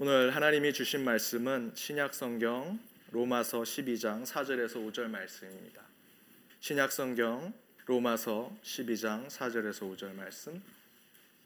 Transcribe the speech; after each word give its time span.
오늘 0.00 0.32
하나님이 0.32 0.72
주신 0.72 1.02
말씀은 1.02 1.72
신약 1.74 2.14
성경 2.14 2.78
로마서 3.10 3.62
12장 3.62 4.24
4절에서 4.24 4.74
5절 4.74 5.08
말씀입니다. 5.08 5.82
신약 6.60 6.92
성경 6.92 7.52
로마서 7.84 8.56
12장 8.62 9.26
4절에서 9.26 9.92
5절 9.92 10.14
말씀. 10.14 10.62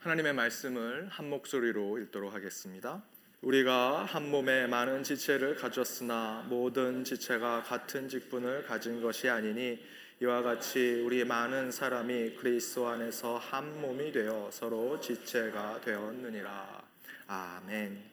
하나님의 0.00 0.34
말씀을 0.34 1.08
한 1.08 1.30
목소리로 1.30 1.96
읽도록 2.00 2.34
하겠습니다. 2.34 3.02
우리가 3.40 4.04
한 4.04 4.30
몸에 4.30 4.66
많은 4.66 5.02
지체를 5.02 5.54
가졌으나 5.54 6.44
모든 6.50 7.04
지체가 7.04 7.62
같은 7.62 8.06
직분을 8.06 8.64
가진 8.64 9.00
것이 9.00 9.30
아니니 9.30 9.82
이와 10.20 10.42
같이 10.42 11.00
우리 11.06 11.24
많은 11.24 11.72
사람이 11.72 12.34
그리스도 12.34 12.86
안에서 12.86 13.38
한 13.38 13.80
몸이 13.80 14.12
되어 14.12 14.50
서로 14.52 15.00
지체가 15.00 15.80
되었느니라. 15.80 16.82
아멘. 17.28 18.11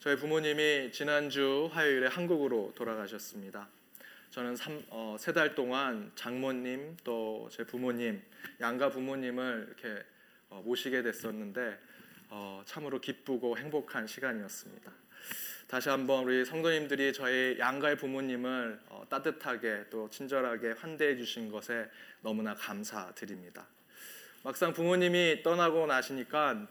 저희 0.00 0.14
부모님이 0.14 0.92
지난주 0.92 1.68
화요일에 1.72 2.06
한국으로 2.06 2.72
돌아가셨습니다. 2.76 3.68
저는 4.30 4.56
어, 4.90 5.16
세달 5.18 5.56
동안 5.56 6.12
장모님 6.14 6.98
또 7.02 7.48
제 7.50 7.64
부모님 7.64 8.22
양가 8.60 8.90
부모님을 8.90 9.66
이렇게 9.66 10.04
어, 10.50 10.62
모시게 10.64 11.02
됐었는데 11.02 11.76
어, 12.28 12.62
참으로 12.64 13.00
기쁘고 13.00 13.58
행복한 13.58 14.06
시간이었습니다. 14.06 14.92
다시 15.66 15.88
한번 15.88 16.24
우리 16.24 16.44
성도님들이 16.44 17.12
저희 17.12 17.58
양가의 17.58 17.96
부모님을 17.96 18.78
어, 18.90 19.04
따뜻하게 19.10 19.86
또 19.90 20.08
친절하게 20.10 20.72
환대해 20.78 21.16
주신 21.16 21.50
것에 21.50 21.90
너무나 22.20 22.54
감사드립니다. 22.54 23.66
막상 24.44 24.72
부모님이 24.72 25.42
떠나고 25.42 25.86
나시니까 25.86 26.52
어, 26.52 26.68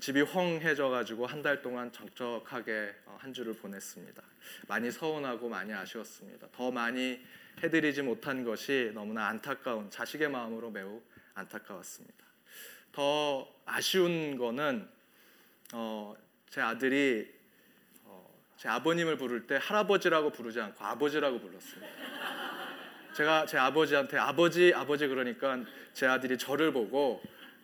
집이 0.00 0.20
헝해져 0.20 0.88
가지고 0.90 1.26
한 1.26 1.42
달 1.42 1.62
동안 1.62 1.90
적적하게 1.90 2.94
어, 3.06 3.16
한 3.20 3.32
주를 3.32 3.54
보냈습니다. 3.54 4.22
많이 4.68 4.90
서운하고 4.90 5.48
많이 5.48 5.72
아쉬웠습니다. 5.72 6.46
더 6.52 6.70
많이 6.70 7.20
해드리지 7.62 8.02
못한 8.02 8.44
것이 8.44 8.92
너무나 8.94 9.26
안타까운 9.28 9.90
자식의 9.90 10.28
마음으로 10.30 10.70
매우 10.70 11.00
안타까웠습니다. 11.34 12.24
더 12.92 13.48
아쉬운 13.64 14.36
거는 14.36 14.88
어, 15.72 16.14
제 16.50 16.60
아들이 16.60 17.32
어, 18.04 18.28
제 18.56 18.68
아버님을 18.68 19.16
부를 19.16 19.46
때 19.46 19.58
할아버지라고 19.60 20.30
부르지 20.30 20.60
않고 20.60 20.84
아버지라고 20.84 21.40
불렀습니다. 21.40 21.88
제가 23.14 23.46
제 23.46 23.58
아버지한테 23.58 24.16
아버지 24.18 24.72
아버지 24.74 25.08
그러니까 25.08 25.64
제 25.92 26.06
아들이 26.06 26.38
저를 26.38 26.72
보고 26.72 27.20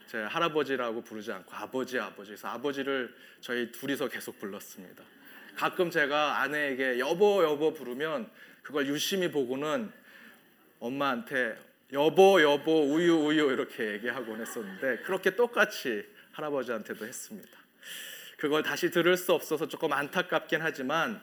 제 0.06 0.18
할아버지라고 0.18 1.02
부르지 1.02 1.32
않고 1.32 1.52
아버지 1.54 1.98
아버지 1.98 2.30
그래서 2.30 2.48
아버지를 2.48 3.14
저희 3.40 3.70
둘이서 3.72 4.08
계속 4.08 4.38
불렀습니다. 4.38 5.02
가끔 5.56 5.90
제가 5.90 6.40
아내에게 6.40 6.98
여보 6.98 7.42
여보 7.44 7.72
부르면 7.72 8.30
그걸 8.62 8.86
유심히 8.86 9.30
보고는 9.30 9.90
엄마한테 10.80 11.56
여보 11.92 12.42
여보 12.42 12.92
우유 12.92 13.14
우유 13.14 13.52
이렇게 13.52 13.92
얘기하곤 13.92 14.40
했었는데 14.40 14.98
그렇게 15.04 15.36
똑같이 15.36 16.04
할아버지한테도 16.32 17.06
했습니다. 17.06 17.58
그걸 18.36 18.62
다시 18.62 18.90
들을 18.90 19.16
수 19.16 19.32
없어서 19.32 19.68
조금 19.68 19.92
안타깝긴 19.92 20.60
하지만 20.60 21.22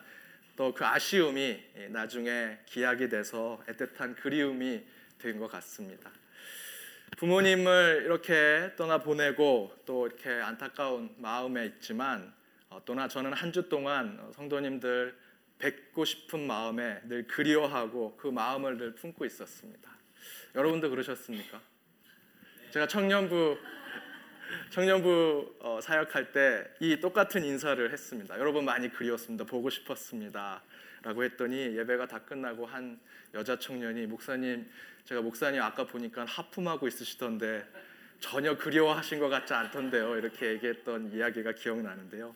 또 0.56 0.74
그 0.74 0.86
아쉬움이 0.86 1.64
나중에 1.90 2.60
기약이 2.66 3.10
돼서 3.10 3.64
애틋한 3.68 4.16
그리움이 4.22 4.84
된 5.18 5.40
것 5.40 5.48
같습니다. 5.52 6.12
부모님을 7.18 8.04
이렇게 8.06 8.72
떠나 8.78 8.98
보내고 9.00 9.76
또 9.86 10.08
이렇게 10.08 10.30
안타까운 10.30 11.14
마음에 11.18 11.66
있지만 11.66 12.34
어, 12.70 12.82
또나 12.86 13.08
저는 13.08 13.34
한 13.34 13.52
주 13.52 13.68
동안 13.70 14.32
성도님들 14.34 15.16
뵙고 15.60 16.06
싶은 16.06 16.48
마음에 16.48 17.02
늘 17.04 17.28
그리워하고 17.28 18.16
그 18.18 18.28
마음을 18.28 18.78
늘 18.78 18.96
품고 18.96 19.26
있었습니다. 19.26 19.92
여러분도 20.56 20.90
그러셨습니까? 20.90 21.62
제가 22.72 22.88
청년부 22.88 23.58
청년부 24.72 25.56
어, 25.60 25.80
사역할 25.82 26.32
때 26.32 26.66
이 26.80 27.00
똑같은 27.00 27.44
인사를 27.44 27.92
했습니다. 27.92 28.40
여러분 28.40 28.66
많이 28.66 28.90
그리웠습니다. 28.90 29.46
보고 29.46 29.70
싶었습니다. 29.70 30.64
라고 31.04 31.24
했더니 31.24 31.78
예배가 31.78 32.08
다 32.08 32.20
끝나고 32.20 32.66
한 32.66 33.00
여자 33.34 33.58
청년이 33.58 34.06
목사님 34.08 34.70
제가 35.06 35.22
목사님 35.22 35.62
아까 35.62 35.86
보니까 35.86 36.26
하품하고 36.26 36.88
있으시던데 36.88 37.66
전혀 38.20 38.56
그리워하신 38.56 39.20
것 39.20 39.30
같지 39.30 39.54
않던데요. 39.54 40.18
이렇게 40.18 40.48
얘기했던 40.52 41.12
이야기가 41.14 41.54
기억나는데요. 41.54 42.36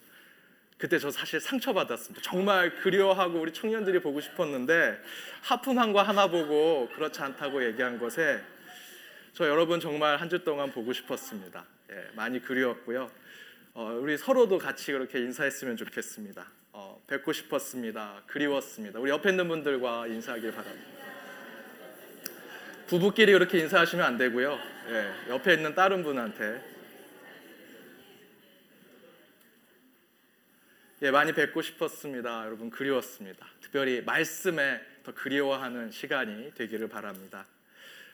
그때 0.77 0.97
저 0.99 1.09
사실 1.11 1.39
상처받았습니다. 1.39 2.21
정말 2.23 2.75
그리워하고 2.81 3.39
우리 3.39 3.53
청년들이 3.53 3.99
보고 4.01 4.19
싶었는데 4.19 4.99
하품한 5.43 5.93
거 5.93 6.01
하나 6.01 6.27
보고 6.27 6.89
그렇지 6.95 7.21
않다고 7.21 7.63
얘기한 7.63 7.99
것에 7.99 8.41
저 9.33 9.47
여러분 9.47 9.79
정말 9.79 10.17
한 10.17 10.29
주 10.29 10.43
동안 10.43 10.71
보고 10.71 10.91
싶었습니다. 10.91 11.65
예, 11.91 12.07
많이 12.15 12.41
그리웠고요. 12.41 13.09
어, 13.75 13.97
우리 14.01 14.17
서로도 14.17 14.57
같이 14.57 14.91
그렇게 14.91 15.19
인사했으면 15.19 15.77
좋겠습니다. 15.77 16.45
어, 16.77 17.01
뵙고 17.07 17.31
싶었습니다. 17.31 18.23
그리웠습니다. 18.27 18.99
우리 18.99 19.09
옆에 19.09 19.29
있는 19.29 19.47
분들과 19.47 20.07
인사하길 20.07 20.51
바랍니다. 20.51 20.85
부부끼리 22.87 23.31
그렇게 23.31 23.59
인사하시면 23.59 24.05
안 24.05 24.17
되고요. 24.17 24.59
예, 24.89 25.29
옆에 25.29 25.53
있는 25.53 25.73
다른 25.73 26.03
분한테 26.03 26.61
예, 31.03 31.11
많이 31.11 31.31
뵙고 31.31 31.61
싶었습니다. 31.61 32.45
여러분 32.45 32.69
그리웠습니다. 32.69 33.47
특별히 33.61 34.01
말씀에 34.01 34.81
더 35.03 35.13
그리워하는 35.13 35.91
시간이 35.91 36.55
되기를 36.55 36.89
바랍니다. 36.89 37.45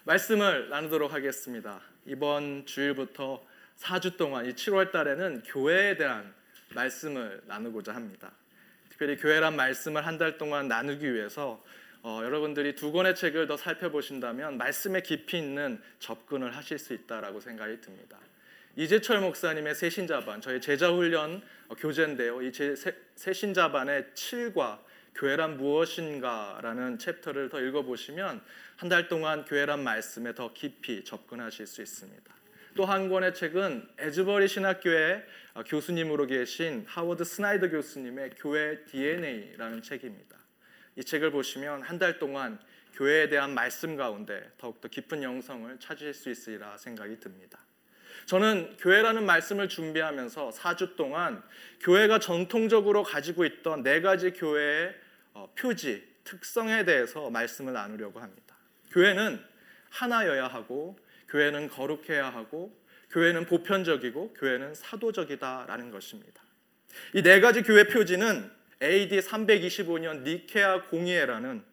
말씀을 0.04 0.70
나누도록 0.70 1.14
하겠습니다. 1.14 1.82
이번 2.06 2.68
주일부터 2.68 3.44
4주 3.80 4.18
동안 4.18 4.46
이 4.46 4.54
7월 4.54 4.92
달에는 4.92 5.42
교회에 5.48 5.98
대한 5.98 6.32
말씀을 6.76 7.42
나누고자 7.48 7.96
합니다. 7.96 8.32
특별히 9.02 9.18
교회란 9.18 9.56
말씀을 9.56 10.06
한 10.06 10.20
달 10.20 10.38
동안 10.38 10.68
나누기 10.68 11.12
위해서 11.12 11.64
어, 12.04 12.22
여러분들이 12.24 12.76
두 12.76 12.92
권의 12.92 13.16
책을 13.16 13.48
더 13.48 13.58
살펴보신다면 13.58 14.60
말씀에 14.60 15.02
깊이 15.02 15.40
있는 15.40 15.82
접근을 15.98 16.56
하실 16.56 16.78
수 16.78 16.94
있다라고 16.94 17.40
생각이 17.40 17.82
듭니다. 17.82 18.20
이재철 18.76 19.22
목사님의 19.22 19.74
새신자반 19.74 20.42
저희 20.42 20.62
제자훈련 20.62 21.42
어, 21.70 21.74
교재인데요. 21.74 22.44
이 22.44 22.52
새신자반의 23.16 24.04
7과 24.14 24.78
교회란 25.16 25.58
무엇인가라는 25.58 27.00
챕터를 27.00 27.50
더 27.50 27.60
읽어보시면 27.60 28.40
한 28.76 28.90
달 28.90 29.08
동안 29.08 29.46
교회란 29.46 29.84
말씀에 29.84 30.36
더 30.36 30.54
깊이 30.54 31.04
접근하실 31.04 31.66
수 31.66 31.82
있습니다. 31.82 32.36
또 32.76 32.86
한 32.86 33.10
권의 33.10 33.34
책은 33.34 33.90
에즈버리 33.98 34.48
신학교의 34.48 35.16
어, 35.16 35.26
교수님으로 35.68 36.28
계신 36.28 36.86
하워드 36.88 37.24
스나이더 37.24 37.70
교수님의 37.70 38.32
교회 38.38 38.84
DNA라는 38.86 39.82
책입니다. 39.82 40.38
이 40.96 41.04
책을 41.04 41.32
보시면 41.32 41.84
한 41.84 42.00
달 42.00 42.20
동안 42.20 42.60
교회에 42.94 43.30
대한 43.30 43.54
말씀 43.54 43.96
가운데 43.96 44.52
더욱더 44.58 44.88
깊은 44.88 45.24
영성을 45.24 45.80
찾으실 45.80 46.14
수 46.14 46.30
있으리라 46.30 46.78
생각이 46.78 47.20
듭니다. 47.20 47.60
저는 48.26 48.78
교회라는 48.78 49.26
말씀을 49.26 49.70
준비하면서 49.70 50.52
4주 50.52 50.96
동안 50.96 51.42
교회가 51.80 52.20
전통적으로 52.20 53.04
가지고 53.04 53.46
있던 53.46 53.84
네 53.84 54.02
가지 54.02 54.32
교회의 54.32 54.94
어, 55.34 55.52
표지, 55.58 56.06
특성에 56.26 56.84
대해서 56.86 57.30
말씀을 57.30 57.74
나누려고 57.74 58.20
합니다. 58.20 58.56
교회는 58.92 59.42
하나여야 59.90 60.48
하고, 60.48 60.98
교회는 61.30 61.70
거룩해야 61.70 62.30
하고, 62.30 62.78
교회는 63.12 63.46
보편적이고, 63.46 64.34
교회는 64.34 64.74
사도적이다라는 64.76 65.92
것입니다. 65.92 66.42
이 67.14 67.22
네 67.22 67.40
가지 67.40 67.62
교회 67.62 67.86
표지는 67.86 68.50
AD 68.82 69.20
325년 69.20 70.24
니케아 70.24 70.84
공의회라는 70.90 71.64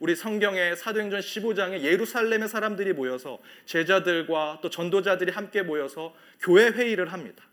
우리 0.00 0.14
성경의 0.14 0.76
사도행전 0.76 1.20
15장에 1.20 1.82
예루살렘의 1.82 2.48
사람들이 2.48 2.92
모여서 2.92 3.40
제자들과 3.64 4.60
또 4.62 4.70
전도자들이 4.70 5.32
함께 5.32 5.62
모여서 5.62 6.14
교회 6.40 6.68
회의를 6.68 7.12
합니다. 7.12 7.44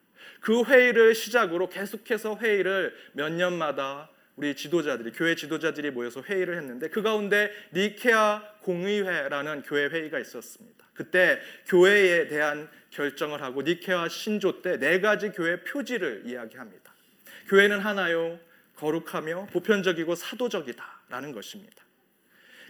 그 0.42 0.64
회의를 0.64 1.16
시작으로 1.16 1.70
계속해서 1.70 2.38
회의를 2.38 2.94
몇 3.14 3.30
년마다 3.32 4.12
우리 4.36 4.56
지도자들이 4.56 5.12
교회 5.14 5.34
지도자들이 5.34 5.92
모여서 5.92 6.22
회의를 6.22 6.58
했는데 6.58 6.90
그 6.90 7.02
가운데 7.02 7.52
니케아 7.74 8.44
공의회라는 8.62 9.64
교회 9.64 9.88
회의가 9.88 10.20
있었습니다. 10.20 10.86
그때 10.94 11.40
교회에 11.68 12.28
대한 12.28 12.70
결정을 12.96 13.42
하고 13.42 13.62
니케아 13.62 14.08
신조 14.08 14.62
때 14.62 14.80
네 14.80 15.00
가지 15.02 15.30
교회 15.30 15.62
표지를 15.64 16.24
이야기합니다. 16.26 16.94
교회는 17.50 17.80
하나요, 17.80 18.40
거룩하며 18.78 19.48
보편적이고 19.52 20.16
사도적이다라는 20.16 21.32
것입니다. 21.32 21.84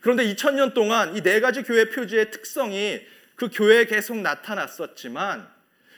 그런데 0.01 0.24
2000년 0.33 0.74
동안 0.74 1.16
이 1.16 1.22
네 1.22 1.39
가지 1.39 1.63
교회 1.63 1.89
표지의 1.89 2.31
특성이 2.31 3.01
그 3.36 3.50
교회에 3.51 3.86
계속 3.86 4.18
나타났었지만 4.18 5.48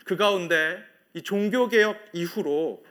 그 0.04 0.16
가운데 0.16 0.82
이 1.14 1.22
종교개혁 1.22 2.10
이후로 2.12 2.84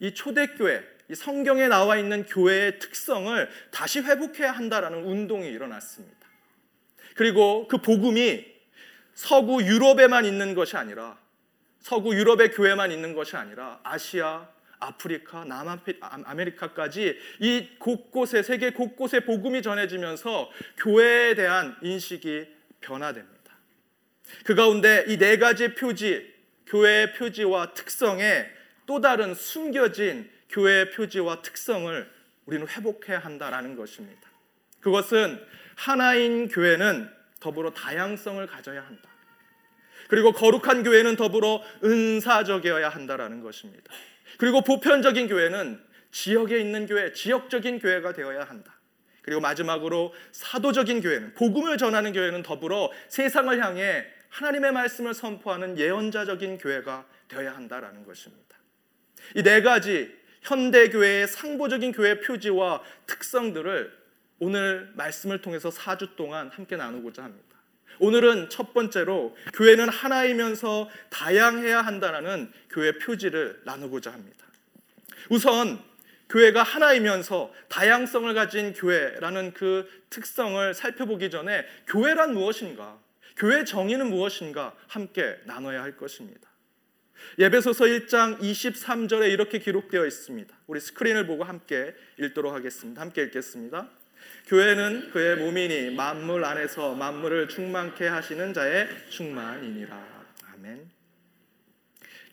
이 0.00 0.14
초대교회, 0.14 0.82
이 1.10 1.14
성경에 1.14 1.68
나와 1.68 1.96
있는 1.96 2.24
교회의 2.26 2.78
특성을 2.78 3.48
다시 3.70 4.00
회복해야 4.00 4.52
한다라는 4.52 5.04
운동이 5.04 5.48
일어났습니다. 5.48 6.16
그리고 7.14 7.68
그 7.68 7.78
복음이 7.78 8.51
서구 9.14 9.62
유럽에만 9.62 10.24
있는 10.24 10.54
것이 10.54 10.76
아니라 10.76 11.18
서구 11.80 12.14
유럽의 12.14 12.52
교회만 12.52 12.92
있는 12.92 13.14
것이 13.14 13.36
아니라 13.36 13.80
아시아, 13.82 14.48
아프리카, 14.78 15.44
남아메리카까지 15.44 17.16
이 17.40 17.68
곳곳에 17.78 18.42
세계 18.42 18.70
곳곳에 18.70 19.20
복음이 19.20 19.62
전해지면서 19.62 20.50
교회에 20.78 21.34
대한 21.34 21.76
인식이 21.82 22.46
변화됩니다. 22.80 23.32
그 24.44 24.54
가운데 24.54 25.04
이 25.08 25.18
네 25.18 25.38
가지 25.38 25.74
표지, 25.74 26.32
교회의 26.66 27.14
표지와 27.14 27.74
특성에 27.74 28.46
또 28.86 29.00
다른 29.00 29.34
숨겨진 29.34 30.30
교회의 30.48 30.90
표지와 30.90 31.42
특성을 31.42 32.10
우리는 32.46 32.66
회복해야 32.66 33.18
한다라는 33.18 33.76
것입니다. 33.76 34.20
그것은 34.80 35.40
하나인 35.76 36.48
교회는 36.48 37.08
더불어 37.42 37.70
다양성을 37.72 38.46
가져야 38.46 38.80
한다. 38.86 39.10
그리고 40.08 40.32
거룩한 40.32 40.84
교회는 40.84 41.16
더불어 41.16 41.62
은사적이어야 41.82 42.88
한다라는 42.88 43.42
것입니다. 43.42 43.92
그리고 44.38 44.62
보편적인 44.62 45.28
교회는 45.28 45.82
지역에 46.12 46.60
있는 46.60 46.86
교회, 46.86 47.12
지역적인 47.12 47.80
교회가 47.80 48.12
되어야 48.12 48.44
한다. 48.44 48.78
그리고 49.22 49.40
마지막으로 49.40 50.14
사도적인 50.32 51.00
교회는 51.00 51.34
복음을 51.34 51.78
전하는 51.78 52.12
교회는 52.12 52.42
더불어 52.42 52.90
세상을 53.08 53.64
향해 53.64 54.06
하나님의 54.28 54.72
말씀을 54.72 55.14
선포하는 55.14 55.78
예언자적인 55.78 56.58
교회가 56.58 57.06
되어야 57.28 57.54
한다라는 57.56 58.04
것입니다. 58.04 58.56
이 59.36 59.42
네 59.42 59.62
가지 59.62 60.12
현대 60.42 60.90
교회의 60.90 61.28
상보적인 61.28 61.92
교회 61.92 62.20
표지와 62.20 62.82
특성들을 63.06 64.01
오늘 64.42 64.90
말씀을 64.96 65.40
통해서 65.40 65.68
4주 65.68 66.16
동안 66.16 66.50
함께 66.50 66.74
나누고자 66.74 67.22
합니다. 67.22 67.56
오늘은 68.00 68.50
첫 68.50 68.74
번째로 68.74 69.36
교회는 69.54 69.88
하나이면서 69.88 70.90
다양해야 71.10 71.80
한다라는 71.82 72.50
교회 72.68 72.90
표지를 72.90 73.62
나누고자 73.64 74.12
합니다. 74.12 74.44
우선 75.30 75.78
교회가 76.28 76.64
하나이면서 76.64 77.54
다양성을 77.68 78.34
가진 78.34 78.72
교회라는 78.72 79.52
그 79.54 79.88
특성을 80.10 80.74
살펴보기 80.74 81.30
전에 81.30 81.64
교회란 81.86 82.34
무엇인가? 82.34 82.98
교회 83.36 83.62
정의는 83.62 84.10
무엇인가? 84.10 84.74
함께 84.88 85.38
나눠야 85.44 85.84
할 85.84 85.96
것입니다. 85.96 86.50
예배소서 87.38 87.84
1장 87.84 88.40
23절에 88.40 89.30
이렇게 89.30 89.60
기록되어 89.60 90.04
있습니다. 90.04 90.52
우리 90.66 90.80
스크린을 90.80 91.28
보고 91.28 91.44
함께 91.44 91.94
읽도록 92.18 92.52
하겠습니다. 92.52 93.00
함께 93.00 93.22
읽겠습니다. 93.22 94.01
교회는 94.46 95.10
그의 95.10 95.36
몸이니 95.36 95.94
만물 95.94 96.44
안에서 96.44 96.94
만물을 96.94 97.48
충만케 97.48 98.06
하시는 98.06 98.52
자의 98.52 98.88
충만이니라. 99.08 100.24
아멘. 100.54 100.90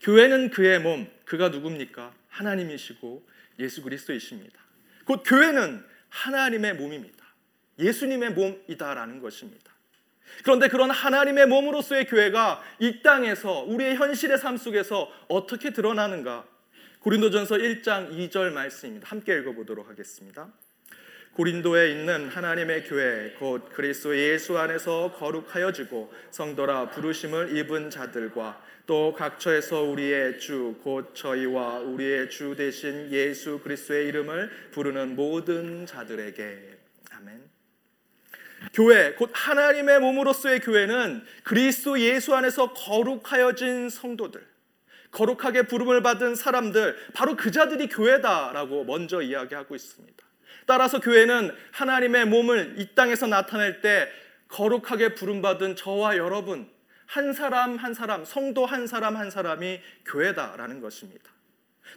교회는 0.02 0.50
그의 0.50 0.80
몸, 0.80 1.10
그가 1.24 1.48
누굽니까? 1.48 2.12
하나님이시고 2.28 3.26
예수 3.58 3.82
그리스도이십니다. 3.82 4.60
곧 5.04 5.22
교회는 5.24 5.84
하나님의 6.08 6.74
몸입니다. 6.74 7.24
예수님의 7.78 8.32
몸이다라는 8.32 9.20
것입니다. 9.20 9.70
그런데 10.44 10.68
그런 10.68 10.90
하나님의 10.90 11.46
몸으로서의 11.46 12.06
교회가 12.06 12.62
이 12.78 13.02
땅에서 13.02 13.62
우리의 13.62 13.96
현실의 13.96 14.38
삶 14.38 14.56
속에서 14.56 15.10
어떻게 15.28 15.70
드러나는가? 15.70 16.46
고린도전서 17.00 17.56
1장 17.56 18.10
2절 18.12 18.52
말씀입니다. 18.52 19.08
함께 19.08 19.38
읽어 19.38 19.52
보도록 19.52 19.88
하겠습니다. 19.88 20.52
고린도에 21.34 21.92
있는 21.92 22.28
하나님의 22.28 22.84
교회 22.84 23.34
곧 23.38 23.70
그리스도 23.72 24.16
예수 24.16 24.58
안에서 24.58 25.12
거룩하여지고 25.16 26.12
성도라 26.30 26.90
부르심을 26.90 27.56
입은 27.56 27.90
자들과 27.90 28.60
또 28.86 29.14
각처에서 29.16 29.82
우리의 29.82 30.40
주 30.40 30.74
곧 30.82 31.14
저희와 31.14 31.78
우리의 31.78 32.28
주 32.30 32.56
대신 32.56 33.10
예수 33.12 33.60
그리스도의 33.60 34.08
이름을 34.08 34.50
부르는 34.72 35.14
모든 35.14 35.86
자들에게 35.86 36.78
아멘. 37.12 37.42
교회 38.74 39.12
곧 39.12 39.30
하나님의 39.32 40.00
몸으로서의 40.00 40.60
교회는 40.60 41.24
그리스도 41.44 42.00
예수 42.00 42.34
안에서 42.34 42.72
거룩하여진 42.72 43.88
성도들 43.88 44.44
거룩하게 45.12 45.62
부름을 45.62 46.02
받은 46.02 46.34
사람들 46.34 46.96
바로 47.14 47.36
그 47.36 47.50
자들이 47.52 47.88
교회다라고 47.88 48.84
먼저 48.84 49.22
이야기하고 49.22 49.76
있습니다. 49.76 50.29
따라서 50.70 51.00
교회는 51.00 51.52
하나님의 51.72 52.26
몸을 52.26 52.76
이 52.78 52.94
땅에서 52.94 53.26
나타낼 53.26 53.80
때 53.80 54.08
거룩하게 54.46 55.16
부름받은 55.16 55.74
저와 55.74 56.16
여러분 56.16 56.70
한 57.06 57.32
사람 57.32 57.74
한 57.74 57.92
사람 57.92 58.24
성도 58.24 58.66
한 58.66 58.86
사람 58.86 59.16
한 59.16 59.32
사람이 59.32 59.80
교회다라는 60.04 60.80
것입니다. 60.80 61.28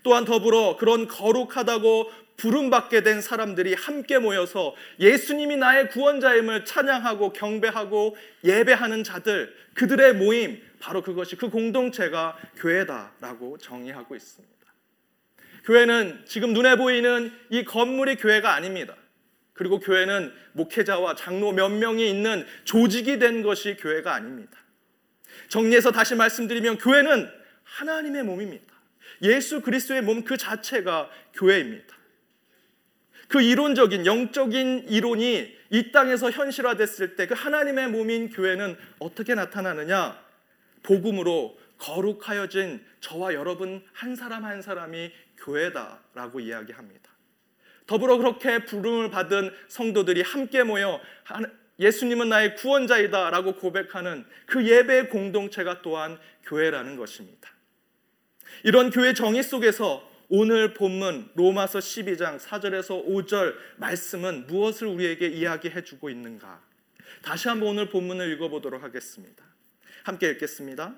또한 0.01 0.25
더불어 0.25 0.77
그런 0.77 1.07
거룩하다고 1.07 2.11
부름받게 2.37 3.03
된 3.03 3.21
사람들이 3.21 3.75
함께 3.75 4.17
모여서 4.17 4.73
예수님이 4.99 5.57
나의 5.57 5.89
구원자임을 5.89 6.65
찬양하고 6.65 7.31
경배하고 7.33 8.17
예배하는 8.43 9.03
자들 9.03 9.55
그들의 9.75 10.15
모임 10.15 10.59
바로 10.79 11.03
그것이 11.03 11.35
그 11.35 11.51
공동체가 11.51 12.35
교회다라고 12.55 13.59
정의하고 13.59 14.15
있습니다. 14.15 14.52
교회는 15.63 16.23
지금 16.25 16.53
눈에 16.53 16.75
보이는 16.75 17.31
이 17.49 17.63
건물이 17.63 18.17
교회가 18.17 18.53
아닙니다. 18.53 18.95
그리고 19.53 19.79
교회는 19.79 20.33
목회자와 20.53 21.15
장로 21.15 21.51
몇 21.51 21.69
명이 21.69 22.09
있는 22.09 22.45
조직이 22.65 23.19
된 23.19 23.43
것이 23.43 23.77
교회가 23.77 24.13
아닙니다. 24.13 24.57
정리해서 25.47 25.91
다시 25.91 26.15
말씀드리면 26.15 26.79
교회는 26.79 27.29
하나님의 27.63 28.23
몸입니다. 28.23 28.73
예수 29.21 29.61
그리스도의 29.61 30.01
몸 30.01 30.23
그 30.23 30.37
자체가 30.37 31.09
교회입니다. 31.33 31.93
그 33.27 33.41
이론적인 33.41 34.05
영적인 34.05 34.85
이론이 34.89 35.57
이 35.69 35.91
땅에서 35.91 36.29
현실화됐을 36.29 37.15
때 37.15 37.25
그 37.25 37.33
하나님의 37.33 37.89
몸인 37.89 38.29
교회는 38.29 38.77
어떻게 38.99 39.33
나타나느냐? 39.33 40.21
복음으로 40.83 41.57
거룩하여진 41.77 42.83
저와 42.99 43.33
여러분 43.33 43.83
한 43.93 44.15
사람 44.15 44.45
한 44.45 44.61
사람이 44.61 45.11
교회다라고 45.43 46.39
이야기합니다. 46.39 47.11
더불어 47.85 48.17
그렇게 48.17 48.65
부름을 48.65 49.09
받은 49.09 49.51
성도들이 49.67 50.21
함께 50.21 50.63
모여 50.63 51.01
예수님은 51.79 52.29
나의 52.29 52.55
구원자이다라고 52.55 53.55
고백하는 53.55 54.25
그 54.45 54.65
예배 54.67 55.07
공동체가 55.07 55.81
또한 55.81 56.17
교회라는 56.45 56.95
것입니다. 56.95 57.49
이런 58.63 58.89
교회 58.89 59.13
정의 59.13 59.43
속에서 59.43 60.09
오늘 60.29 60.73
본문 60.73 61.31
로마서 61.35 61.79
12장 61.79 62.39
4절에서 62.39 63.05
5절 63.05 63.55
말씀은 63.77 64.47
무엇을 64.47 64.87
우리에게 64.87 65.27
이야기해 65.27 65.83
주고 65.83 66.09
있는가? 66.09 66.61
다시 67.21 67.49
한번 67.49 67.69
오늘 67.69 67.89
본문을 67.89 68.31
읽어보도록 68.33 68.81
하겠습니다. 68.83 69.43
함께 70.03 70.29
읽겠습니다. 70.31 70.95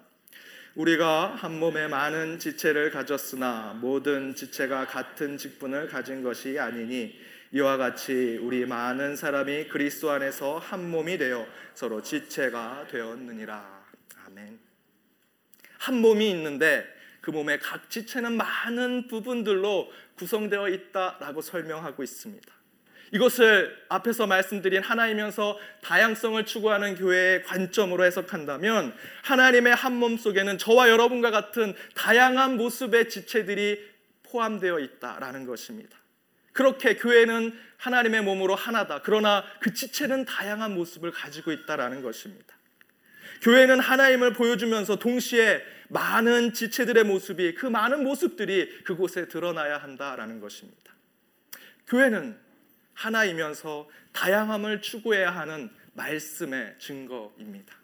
우리가 0.75 1.36
한 1.36 1.58
몸에 1.58 1.88
많은 1.88 2.38
지체를 2.38 2.91
가졌으나 2.91 3.77
모든 3.79 4.36
지체가 4.36 4.88
같은 4.88 5.38
직분을 5.38 5.88
가진 5.88 6.22
것이 6.22 6.60
아니니 6.60 7.17
이와 7.53 7.77
같이 7.77 8.38
우리 8.41 8.65
많은 8.65 9.15
사람이 9.15 9.70
그리스도 9.70 10.12
안에서 10.12 10.58
한 10.58 10.89
몸이 10.91 11.17
되어 11.17 11.48
서로 11.74 12.01
지체가 12.01 12.88
되었느니라. 12.91 13.86
아멘. 14.25 14.60
한 15.77 16.01
몸이 16.01 16.29
있는데 16.32 16.86
그 17.22 17.32
몸의 17.32 17.60
각 17.60 17.89
지체는 17.89 18.34
많은 18.34 19.08
부분들로 19.08 19.89
구성되어 20.17 20.67
있다라고 20.67 21.41
설명하고 21.41 22.03
있습니다. 22.03 22.55
이것을 23.12 23.78
앞에서 23.90 24.28
말씀드린 24.28 24.82
하나이면서 24.82 25.58
다양성을 25.82 26.44
추구하는 26.46 26.96
교회의 26.96 27.44
관점으로 27.44 28.04
해석한다면 28.04 28.96
하나님의 29.24 29.76
한 29.76 29.96
몸 29.96 30.18
속에는 30.18 30.58
저와 30.58 30.90
여러분과 30.90 31.32
같은 31.32 31.74
다양한 31.96 32.58
모습의 32.58 33.10
지체들이 33.10 33.80
포함되어 34.24 34.80
있다라는 34.80 35.46
것입니다. 35.46 35.98
그렇게 36.52 36.96
교회는 36.96 37.58
하나님의 37.78 38.24
몸으로 38.24 38.56
하나다. 38.56 39.02
그러나 39.04 39.44
그 39.62 39.74
지체는 39.74 40.26
다양한 40.26 40.74
모습을 40.74 41.12
가지고 41.12 41.52
있다라는 41.52 42.02
것입니다. 42.02 42.56
교회는 43.42 43.80
하나님을 43.80 44.34
보여주면서 44.34 44.98
동시에 44.98 45.62
많은 45.90 46.54
지체들의 46.54 47.04
모습이 47.04 47.54
그 47.56 47.66
많은 47.66 48.04
모습들이 48.04 48.84
그곳에 48.84 49.28
드러나야 49.28 49.78
한다라는 49.78 50.40
것입니다. 50.40 50.94
교회는 51.88 52.45
하나이면서 52.96 53.88
다양함을 54.14 54.82
추구해야 54.82 55.30
하는 55.32 55.70
말씀의 55.94 56.75
증거입니다. 56.80 57.75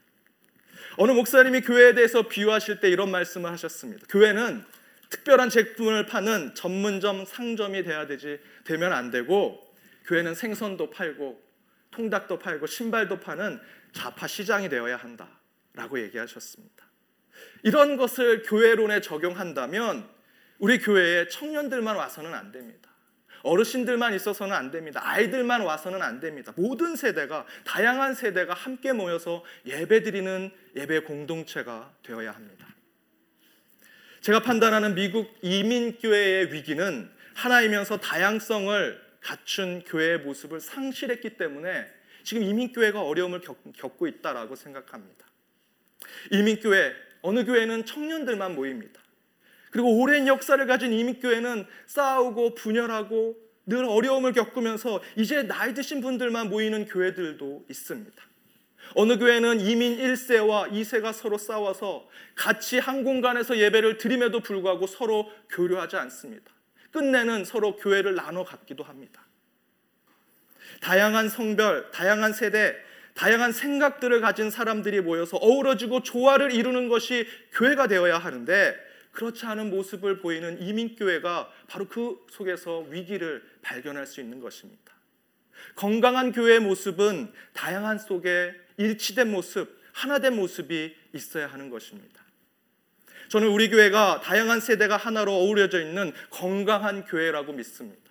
어느 0.97 1.11
목사님이 1.11 1.61
교회에 1.61 1.93
대해서 1.93 2.27
비유하실 2.27 2.79
때 2.79 2.89
이런 2.89 3.11
말씀을 3.11 3.49
하셨습니다. 3.51 4.05
교회는 4.09 4.63
특별한 5.09 5.49
제품을 5.49 6.05
파는 6.05 6.55
전문점 6.55 7.25
상점이 7.25 7.83
돼야 7.83 8.07
되지 8.07 8.39
되면 8.63 8.93
안 8.93 9.11
되고 9.11 9.61
교회는 10.05 10.35
생선도 10.35 10.89
팔고 10.89 11.41
통닭도 11.91 12.39
팔고 12.39 12.65
신발도 12.65 13.19
파는 13.19 13.59
좌파 13.91 14.25
시장이 14.27 14.69
되어야 14.69 14.95
한다라고 14.97 16.01
얘기하셨습니다. 16.01 16.85
이런 17.63 17.97
것을 17.97 18.43
교회론에 18.43 19.01
적용한다면 19.01 20.09
우리 20.59 20.79
교회에 20.79 21.27
청년들만 21.27 21.95
와서는 21.95 22.33
안 22.33 22.51
됩니다. 22.51 22.90
어르신들만 23.43 24.13
있어서는 24.13 24.55
안 24.55 24.71
됩니다. 24.71 25.01
아이들만 25.03 25.61
와서는 25.61 26.01
안 26.01 26.19
됩니다. 26.19 26.53
모든 26.55 26.95
세대가 26.95 27.45
다양한 27.63 28.13
세대가 28.13 28.53
함께 28.53 28.93
모여서 28.93 29.43
예배드리는 29.65 30.51
예배 30.75 31.01
공동체가 31.01 31.93
되어야 32.03 32.31
합니다. 32.31 32.67
제가 34.21 34.41
판단하는 34.41 34.93
미국 34.93 35.35
이민교회의 35.41 36.53
위기는 36.53 37.09
하나이면서 37.33 37.97
다양성을 37.97 39.01
갖춘 39.19 39.83
교회의 39.85 40.19
모습을 40.19 40.59
상실했기 40.59 41.37
때문에 41.37 41.87
지금 42.23 42.43
이민교회가 42.43 43.01
어려움을 43.01 43.41
겪, 43.41 43.97
고 43.97 44.07
있다라고 44.07 44.55
생각합니다. 44.55 45.25
이민교회, 46.31 46.93
어느 47.21 47.45
교회는 47.45 47.85
청년들만 47.85 48.55
모입니다. 48.55 49.00
그리고 49.71 49.99
오랜 49.99 50.27
역사를 50.27 50.63
가진 50.67 50.93
이민교회는 50.93 51.65
싸우고 51.87 52.55
분열하고 52.55 53.35
늘 53.65 53.85
어려움을 53.85 54.33
겪으면서 54.33 55.01
이제 55.15 55.43
나이 55.43 55.73
드신 55.73 56.01
분들만 56.01 56.49
모이는 56.49 56.85
교회들도 56.85 57.65
있습니다. 57.69 58.21
어느 58.95 59.17
교회는 59.17 59.61
이민 59.61 59.97
1세와 59.97 60.71
2세가 60.71 61.13
서로 61.13 61.37
싸워서 61.37 62.07
같이 62.35 62.79
한 62.79 63.03
공간에서 63.03 63.57
예배를 63.57 63.97
드림에도 63.97 64.41
불구하고 64.41 64.87
서로 64.87 65.31
교류하지 65.49 65.95
않습니다. 65.95 66.51
끝내는 66.91 67.45
서로 67.45 67.77
교회를 67.77 68.15
나눠 68.15 68.43
갖기도 68.43 68.83
합니다. 68.83 69.25
다양한 70.81 71.29
성별, 71.29 71.89
다양한 71.91 72.33
세대, 72.33 72.75
다양한 73.13 73.51
생각들을 73.53 74.19
가진 74.19 74.49
사람들이 74.49 74.99
모여서 75.01 75.37
어우러지고 75.37 76.01
조화를 76.01 76.53
이루는 76.53 76.89
것이 76.89 77.25
교회가 77.53 77.87
되어야 77.87 78.17
하는데 78.17 78.90
그렇지 79.11 79.45
않은 79.45 79.69
모습을 79.69 80.19
보이는 80.19 80.61
이민교회가 80.61 81.51
바로 81.67 81.87
그 81.87 82.25
속에서 82.29 82.79
위기를 82.89 83.43
발견할 83.61 84.07
수 84.07 84.21
있는 84.21 84.39
것입니다. 84.39 84.91
건강한 85.75 86.31
교회의 86.31 86.59
모습은 86.59 87.31
다양한 87.53 87.99
속에 87.99 88.53
일치된 88.77 89.29
모습, 89.29 89.79
하나된 89.93 90.35
모습이 90.35 90.95
있어야 91.13 91.47
하는 91.47 91.69
것입니다. 91.69 92.21
저는 93.27 93.47
우리 93.47 93.69
교회가 93.69 94.21
다양한 94.21 94.59
세대가 94.59 94.97
하나로 94.97 95.31
어우러져 95.33 95.81
있는 95.81 96.11
건강한 96.29 97.05
교회라고 97.05 97.53
믿습니다. 97.53 98.01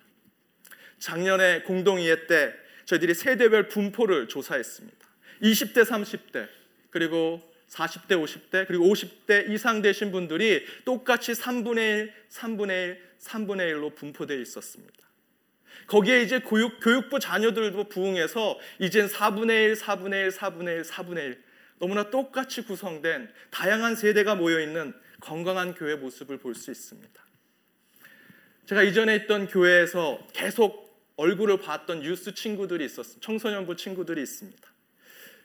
작년에 0.99 1.63
공동이해 1.63 2.27
때 2.27 2.53
저희들이 2.85 3.13
세대별 3.13 3.67
분포를 3.67 4.27
조사했습니다. 4.27 4.97
20대, 5.43 5.85
30대, 5.85 6.47
그리고 6.89 7.50
40대, 7.71 8.11
50대, 8.21 8.67
그리고 8.67 8.85
50대 8.85 9.49
이상 9.49 9.81
되신 9.81 10.11
분들이 10.11 10.65
똑같이 10.83 11.31
3분의 11.31 11.77
1, 11.77 12.13
3분의 12.29 12.69
1, 12.69 13.01
3분의 13.19 13.73
1로 13.73 13.95
분포되어 13.95 14.37
있었습니다. 14.39 14.93
거기에 15.87 16.21
이제 16.21 16.39
교육, 16.39 16.79
교육부 16.81 17.19
자녀들도 17.19 17.85
부응해서 17.85 18.59
이젠 18.79 19.07
4분의 19.07 19.49
1, 19.69 19.73
4분의 19.75 20.13
1, 20.25 20.29
4분의 20.29 20.67
1, 20.67 20.81
4분의 20.83 21.17
1 21.17 21.43
너무나 21.79 22.09
똑같이 22.09 22.61
구성된 22.63 23.31
다양한 23.49 23.95
세대가 23.95 24.35
모여 24.35 24.59
있는 24.59 24.93
건강한 25.19 25.73
교회 25.73 25.95
모습을 25.95 26.37
볼 26.37 26.53
수 26.53 26.71
있습니다. 26.71 27.25
제가 28.65 28.83
이전에 28.83 29.15
있던 29.15 29.47
교회에서 29.47 30.19
계속 30.33 30.91
얼굴을 31.15 31.59
봤던 31.59 32.03
유스 32.03 32.33
친구들이 32.35 32.85
있었습니다. 32.85 33.25
청소년부 33.25 33.75
친구들이 33.75 34.21
있습니다. 34.21 34.61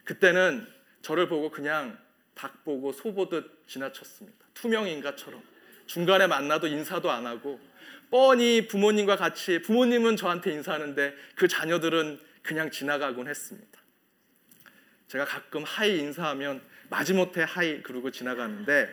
그때는 0.04 0.66
저를 1.02 1.28
보고 1.28 1.50
그냥 1.50 1.98
닭 2.36 2.64
보고 2.64 2.92
소 2.92 3.12
보듯 3.12 3.64
지나쳤습니다. 3.66 4.46
투명 4.54 4.86
인간처럼 4.86 5.42
중간에 5.86 6.26
만나도 6.26 6.68
인사도 6.68 7.10
안 7.10 7.26
하고 7.26 7.58
뻔히 8.10 8.68
부모님과 8.68 9.16
같이 9.16 9.60
부모님은 9.62 10.16
저한테 10.16 10.52
인사하는데 10.52 11.14
그 11.34 11.48
자녀들은 11.48 12.20
그냥 12.42 12.70
지나가곤 12.70 13.26
했습니다. 13.26 13.80
제가 15.08 15.24
가끔 15.24 15.64
hi 15.64 15.98
인사하면 15.98 16.62
마지못해 16.90 17.44
hi 17.46 17.82
그러고 17.82 18.10
지나가는데 18.10 18.88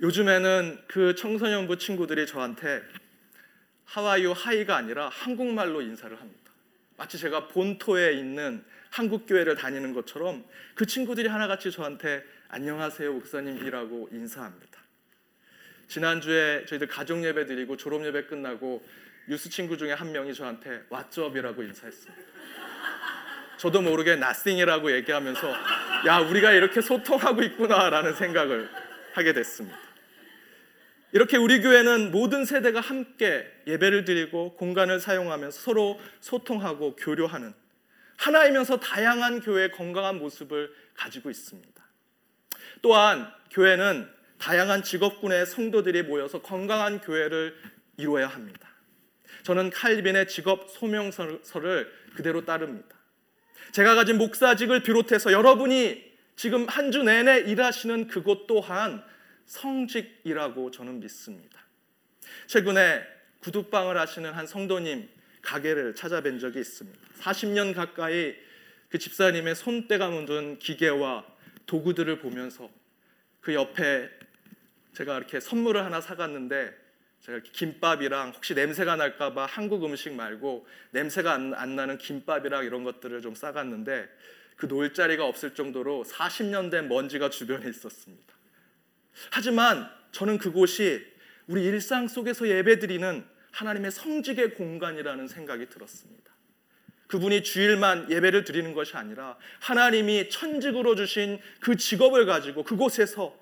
요즘에는 0.00 0.84
그 0.86 1.14
청소년부 1.14 1.78
친구들이 1.78 2.26
저한테 2.26 2.82
하와이오 3.84 4.32
하이가 4.32 4.76
아니라 4.76 5.08
한국말로 5.08 5.80
인사를 5.82 6.18
합니다. 6.18 6.45
마치 6.96 7.18
제가 7.18 7.48
본토에 7.48 8.12
있는 8.12 8.64
한국 8.90 9.26
교회를 9.26 9.54
다니는 9.56 9.92
것처럼 9.92 10.44
그 10.74 10.86
친구들이 10.86 11.28
하나같이 11.28 11.70
저한테 11.70 12.24
안녕하세요 12.48 13.12
목사님이라고 13.12 14.08
인사합니다. 14.12 14.80
지난주에 15.88 16.64
저희들 16.66 16.88
가족 16.88 17.22
예배 17.24 17.46
드리고 17.46 17.76
졸업 17.76 18.04
예배 18.04 18.26
끝나고 18.26 18.82
뉴스 19.28 19.50
친구 19.50 19.76
중에 19.76 19.92
한 19.92 20.12
명이 20.12 20.34
저한테 20.34 20.84
왓츠업이라고 20.88 21.58
인사했습니다. 21.60 22.22
저도 23.58 23.82
모르게 23.82 24.16
나싱이라고 24.16 24.92
얘기하면서 24.92 25.52
야 26.06 26.18
우리가 26.20 26.52
이렇게 26.52 26.80
소통하고 26.80 27.42
있구나라는 27.42 28.14
생각을 28.14 28.68
하게 29.12 29.32
됐습니다. 29.32 29.78
이렇게 31.12 31.36
우리 31.36 31.60
교회는 31.60 32.10
모든 32.10 32.44
세대가 32.44 32.80
함께 32.80 33.50
예배를 33.66 34.04
드리고 34.04 34.54
공간을 34.56 35.00
사용하면서 35.00 35.60
서로 35.60 36.00
소통하고 36.20 36.96
교류하는 36.96 37.52
하나이면서 38.16 38.78
다양한 38.78 39.40
교회의 39.40 39.72
건강한 39.72 40.18
모습을 40.18 40.72
가지고 40.94 41.30
있습니다. 41.30 41.84
또한 42.82 43.30
교회는 43.50 44.08
다양한 44.38 44.82
직업군의 44.82 45.46
성도들이 45.46 46.02
모여서 46.04 46.40
건강한 46.42 47.00
교회를 47.00 47.56
이루어야 47.96 48.26
합니다. 48.28 48.68
저는 49.42 49.70
칼빈의 49.70 50.28
직업 50.28 50.70
소명서를 50.70 51.92
그대로 52.14 52.44
따릅니다. 52.44 52.96
제가 53.72 53.94
가진 53.94 54.18
목사직을 54.18 54.82
비롯해서 54.82 55.32
여러분이 55.32 56.04
지금 56.36 56.66
한 56.68 56.90
주 56.90 57.02
내내 57.02 57.40
일하시는 57.40 58.08
그곳 58.08 58.46
또한 58.46 59.02
성직이라고 59.46 60.70
저는 60.70 61.00
믿습니다. 61.00 61.60
최근에 62.46 63.15
구두방을 63.46 63.96
하시는 63.96 64.32
한 64.32 64.44
성도님 64.44 65.08
가게를 65.40 65.94
찾아뵌 65.94 66.40
적이 66.40 66.58
있습니다. 66.58 66.98
40년 67.20 67.74
가까이 67.74 68.34
그 68.88 68.98
집사님의 68.98 69.54
손때가 69.54 70.10
묻은 70.10 70.58
기계와 70.58 71.24
도구들을 71.66 72.18
보면서 72.18 72.68
그 73.40 73.54
옆에 73.54 74.10
제가 74.94 75.16
이렇게 75.18 75.38
선물을 75.38 75.84
하나 75.84 76.00
사갔는데 76.00 76.76
제가 77.20 77.40
김밥이랑 77.52 78.32
혹시 78.34 78.54
냄새가 78.54 78.96
날까봐 78.96 79.46
한국 79.46 79.84
음식 79.84 80.12
말고 80.12 80.66
냄새가 80.90 81.32
안, 81.32 81.54
안 81.54 81.76
나는 81.76 81.98
김밥이랑 81.98 82.64
이런 82.64 82.82
것들을 82.82 83.22
좀 83.22 83.36
싸갔는데 83.36 84.08
그 84.56 84.66
놓을 84.66 84.92
자리가 84.92 85.24
없을 85.24 85.54
정도로 85.54 86.04
40년 86.04 86.72
된 86.72 86.88
먼지가 86.88 87.30
주변에 87.30 87.68
있었습니다. 87.68 88.34
하지만 89.30 89.88
저는 90.10 90.38
그곳이 90.38 91.06
우리 91.46 91.64
일상 91.64 92.08
속에서 92.08 92.48
예배드리는 92.48 93.35
하나님의 93.56 93.90
성직의 93.90 94.54
공간이라는 94.54 95.28
생각이 95.28 95.70
들었습니다. 95.70 96.30
그분이 97.06 97.42
주일만 97.42 98.10
예배를 98.10 98.44
드리는 98.44 98.74
것이 98.74 98.96
아니라 98.96 99.38
하나님이 99.60 100.28
천직으로 100.28 100.94
주신 100.94 101.40
그 101.60 101.76
직업을 101.76 102.26
가지고 102.26 102.64
그곳에서 102.64 103.34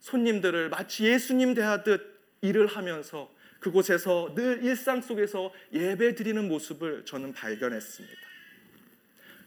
손님들을 0.00 0.70
마치 0.70 1.04
예수님 1.04 1.54
대하듯 1.54 2.18
일을 2.40 2.66
하면서 2.66 3.32
그곳에서 3.60 4.32
늘 4.34 4.64
일상 4.64 5.00
속에서 5.00 5.52
예배 5.72 6.14
드리는 6.14 6.48
모습을 6.48 7.04
저는 7.04 7.32
발견했습니다. 7.32 8.16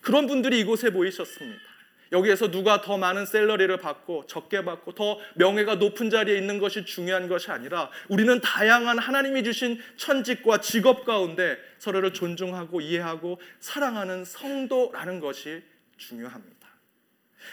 그런 0.02 0.28
분들이 0.28 0.60
이곳에 0.60 0.90
모이셨습니다. 0.90 1.71
여기에서 2.12 2.52
누가 2.52 2.82
더 2.82 2.98
많은 2.98 3.26
셀러리를 3.26 3.76
받고 3.78 4.26
적게 4.28 4.64
받고 4.66 4.94
더 4.94 5.18
명예가 5.36 5.76
높은 5.76 6.10
자리에 6.10 6.38
있는 6.38 6.60
것이 6.60 6.86
중요한 6.86 7.30
것이 7.30 7.52
아니라 7.52 7.90
우리는 8.10 8.42
다양한 8.42 9.00
하나님이 9.00 9.44
주신 9.44 9.80
천직과 9.96 10.60
직업 10.60 11.06
가운데 11.06 11.58
서로를 11.80 12.14
존중하고 12.14 12.82
이해하고 12.82 13.40
사랑하는 13.60 14.26
성도라는 14.26 15.20
것이 15.22 15.64
중요합니다. 15.98 16.68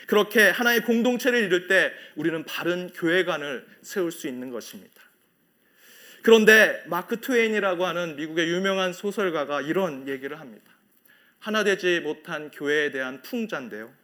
그렇게 0.07 0.49
하나의 0.49 0.81
공동체를 0.83 1.43
이룰 1.45 1.69
때 1.69 1.93
우리는 2.17 2.45
바른 2.45 2.91
교회관을 2.93 3.67
세울 3.83 4.11
수 4.11 4.27
있는 4.27 4.51
것입니다. 4.51 5.01
그런데 6.23 6.83
마크 6.87 7.21
트웨인이라고 7.21 7.87
하는 7.87 8.17
미국의 8.17 8.49
유명한 8.49 8.93
소설가가 8.93 9.63
이런 9.63 10.09
얘기를 10.09 10.41
합니다. 10.41 10.67
하나 11.39 11.63
되지 11.63 12.01
못한 12.01 12.51
교회에 12.51 12.91
대한 12.91 13.23
풍자인데요. 13.23 13.98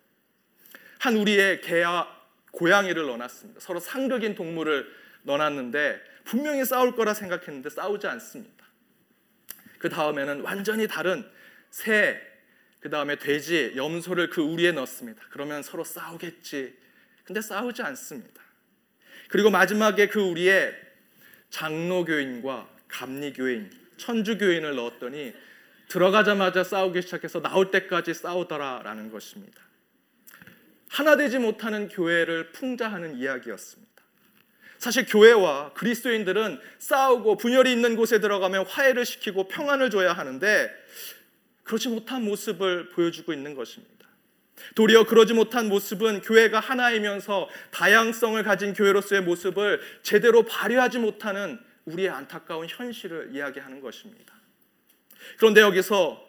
한 1.04 1.16
우리의 1.16 1.61
개와 1.61 2.08
고양이를 2.50 3.04
넣어놨습니다. 3.04 3.61
서로 3.61 3.78
상극인 3.78 4.34
동물을 4.34 4.90
넣어놨는데 5.25 6.00
분명히 6.25 6.64
싸울 6.64 6.96
거라 6.96 7.12
생각했는데 7.12 7.68
싸우지 7.68 8.06
않습니다. 8.06 8.64
그 9.78 9.90
다음에는 9.90 10.40
완전히 10.40 10.88
다른 10.88 11.23
새, 11.70 12.18
그 12.80 12.88
다음에 12.88 13.16
돼지, 13.16 13.75
염소를 13.76 14.30
그 14.30 14.40
우리에 14.40 14.73
넣습니다. 14.73 15.23
그러면 15.28 15.62
서로 15.62 15.84
싸우겠지. 15.84 16.75
근데 17.25 17.42
싸우지 17.42 17.82
않습니다. 17.82 18.40
그리고 19.28 19.50
마지막에 19.50 20.08
그 20.08 20.23
우리에 20.23 20.73
장로교인과 21.50 22.66
감리교인, 22.88 23.70
천주교인을 23.99 24.75
넣었더니 24.76 25.34
들어가자마자 25.88 26.64
싸우기 26.64 27.02
시작해서 27.02 27.42
나올 27.42 27.70
때까지 27.70 28.14
싸우더라라는 28.14 29.11
것입니다. 29.11 29.63
하나 30.94 31.16
되지 31.16 31.38
못하는 31.38 31.88
교회를 31.88 32.52
풍자하는 32.52 33.16
이야기였습니다. 33.16 33.90
사실 34.78 35.04
교회와 35.04 35.72
그리스도인들은 35.72 36.60
싸우고 36.78 37.36
분열이 37.36 37.72
있는 37.72 37.96
곳에 37.96 38.20
들어가면 38.20 38.64
화해를 38.66 39.04
시키고 39.04 39.48
평안을 39.48 39.90
줘야 39.90 40.12
하는데 40.12 40.70
그렇지 41.64 41.88
못한 41.88 42.22
모습을 42.22 42.90
보여주고 42.90 43.32
있는 43.32 43.56
것입니다. 43.56 44.06
도리어 44.76 45.04
그러지 45.06 45.34
못한 45.34 45.68
모습은 45.68 46.20
교회가 46.20 46.60
하나이면서 46.60 47.48
다양성을 47.72 48.40
가진 48.44 48.72
교회로서의 48.72 49.22
모습을 49.22 49.80
제대로 50.04 50.44
발휘하지 50.44 51.00
못하는 51.00 51.58
우리의 51.86 52.10
안타까운 52.10 52.68
현실을 52.68 53.30
이야기하는 53.32 53.80
것입니다. 53.80 54.32
그런데 55.38 55.60
여기서 55.60 56.24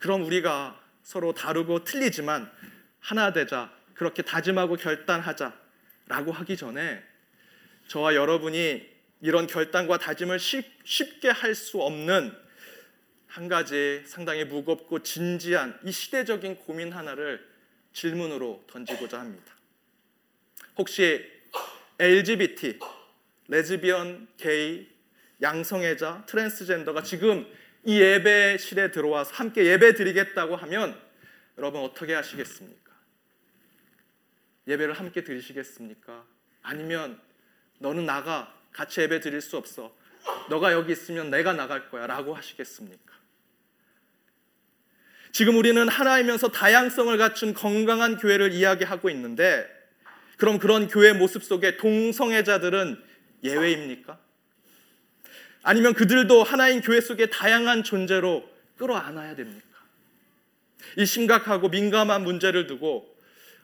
그럼 0.00 0.24
우리가 0.24 0.80
서로 1.04 1.32
다르고 1.32 1.84
틀리지만 1.84 2.50
하나 3.00 3.32
되자 3.32 3.72
그렇게 3.94 4.22
다짐하고 4.22 4.76
결단하자라고 4.76 6.32
하기 6.32 6.56
전에 6.56 7.02
저와 7.88 8.14
여러분이 8.14 8.86
이런 9.20 9.46
결단과 9.46 9.98
다짐을 9.98 10.38
쉽게 10.38 11.28
할 11.28 11.54
수 11.54 11.80
없는 11.82 12.32
한 13.26 13.48
가지 13.48 14.02
상당히 14.06 14.44
무겁고 14.44 15.02
진지한 15.02 15.78
이 15.84 15.92
시대적인 15.92 16.56
고민 16.56 16.92
하나를 16.92 17.46
질문으로 17.92 18.64
던지고자 18.68 19.20
합니다. 19.20 19.54
혹시 20.76 21.24
LGBT, 21.98 22.78
레즈비언, 23.48 24.28
게이, 24.38 24.88
양성애자, 25.42 26.24
트랜스젠더가 26.26 27.02
지금 27.02 27.46
이 27.84 28.00
예배실에 28.00 28.90
들어와서 28.90 29.34
함께 29.34 29.66
예배 29.66 29.94
드리겠다고 29.94 30.56
하면 30.56 31.00
여러분 31.58 31.82
어떻게 31.82 32.14
하시겠습니까? 32.14 32.87
예배를 34.68 34.94
함께 34.94 35.24
드리시겠습니까? 35.24 36.24
아니면 36.62 37.18
너는 37.78 38.04
나가 38.04 38.54
같이 38.72 39.00
예배 39.00 39.20
드릴 39.20 39.40
수 39.40 39.56
없어. 39.56 39.96
너가 40.50 40.72
여기 40.72 40.92
있으면 40.92 41.30
내가 41.30 41.54
나갈 41.54 41.88
거야. 41.88 42.06
라고 42.06 42.34
하시겠습니까? 42.34 43.16
지금 45.32 45.56
우리는 45.56 45.88
하나이면서 45.88 46.48
다양성을 46.48 47.16
갖춘 47.16 47.54
건강한 47.54 48.18
교회를 48.18 48.52
이야기하고 48.52 49.08
있는데 49.10 49.66
그럼 50.36 50.58
그런 50.58 50.88
교회 50.88 51.12
모습 51.12 51.42
속에 51.42 51.76
동성애자들은 51.76 53.02
예외입니까? 53.44 54.18
아니면 55.62 55.94
그들도 55.94 56.44
하나인 56.44 56.80
교회 56.80 57.00
속에 57.00 57.26
다양한 57.26 57.82
존재로 57.82 58.48
끌어안아야 58.76 59.34
됩니까? 59.34 59.66
이 60.96 61.04
심각하고 61.04 61.68
민감한 61.68 62.22
문제를 62.22 62.66
두고 62.66 63.17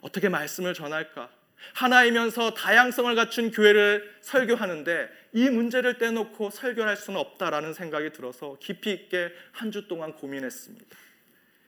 어떻게 0.04 0.28
말씀을 0.28 0.75
전할까? 0.75 1.30
하나이면서 1.73 2.52
다양성을 2.52 3.14
갖춘 3.14 3.50
교회를 3.50 4.14
설교하는데 4.20 5.08
이 5.32 5.49
문제를 5.49 5.96
떼놓고 5.96 6.50
설교할 6.50 6.94
수는 6.96 7.18
없다라는 7.18 7.73
생각이 7.73 8.12
들어서 8.12 8.58
깊이 8.61 8.92
있게 8.92 9.32
한 9.52 9.73
주 9.73 9.88
동안 9.88 10.12
고민했습니다. 10.12 10.96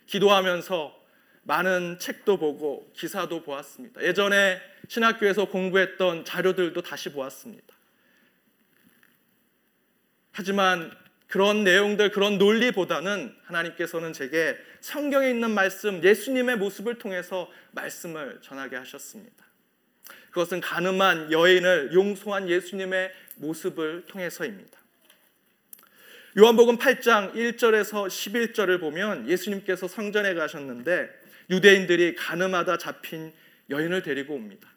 기도하면서 0.05 0.95
많은 1.45 1.99
책도 1.99 2.37
보고 2.39 2.93
기사도 2.95 3.43
보았습니다. 3.43 4.03
예전에 4.03 4.61
신학교에서 4.87 5.47
공부했던 5.47 6.27
자료들도 6.27 6.83
다시 6.83 7.11
보았습니다. 7.13 7.75
하지만 10.33 10.95
그런 11.27 11.65
내용들, 11.65 12.11
그런 12.11 12.37
논리보다는 12.37 13.35
하나님께서는 13.45 14.13
제게 14.13 14.57
성경에 14.81 15.31
있는 15.31 15.51
말씀, 15.53 16.03
예수님의 16.03 16.57
모습을 16.57 16.99
통해서 16.99 17.51
말씀을 17.73 18.39
전하게 18.43 18.77
하셨습니다. 18.77 19.45
그것은 20.31 20.61
가늠한 20.61 21.33
여인을 21.33 21.93
용서한 21.95 22.49
예수님의 22.49 23.11
모습을 23.37 24.05
통해서입니다. 24.07 24.79
요한복음 26.39 26.77
8장 26.77 27.33
1절에서 27.35 28.09
11절을 28.09 28.79
보면 28.79 29.29
예수님께서 29.29 29.89
성전에 29.89 30.35
가셨는데 30.35 31.09
유대인들이 31.49 32.15
가늠하다 32.15 32.77
잡힌 32.77 33.33
여인을 33.71 34.03
데리고 34.03 34.35
옵니다. 34.35 34.69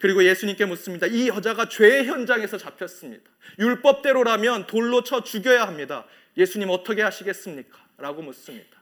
그리고 0.00 0.24
예수님께 0.24 0.64
묻습니다. 0.64 1.06
이 1.06 1.28
여자가 1.28 1.68
죄의 1.68 2.06
현장에서 2.06 2.58
잡혔습니다. 2.58 3.30
율법대로라면 3.58 4.66
돌로 4.66 5.04
쳐 5.04 5.22
죽여야 5.22 5.66
합니다. 5.66 6.06
예수님 6.36 6.70
어떻게 6.70 7.02
하시겠습니까? 7.02 7.78
라고 7.98 8.22
묻습니다. 8.22 8.79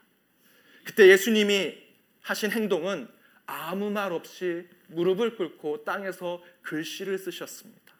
그때 0.89 1.07
예수님이 1.07 1.77
하신 2.21 2.49
행동은 2.49 3.07
아무 3.45 3.91
말 3.91 4.11
없이 4.11 4.67
무릎을 4.87 5.35
꿇고 5.35 5.83
땅에서 5.83 6.41
글씨를 6.63 7.19
쓰셨습니다. 7.19 7.93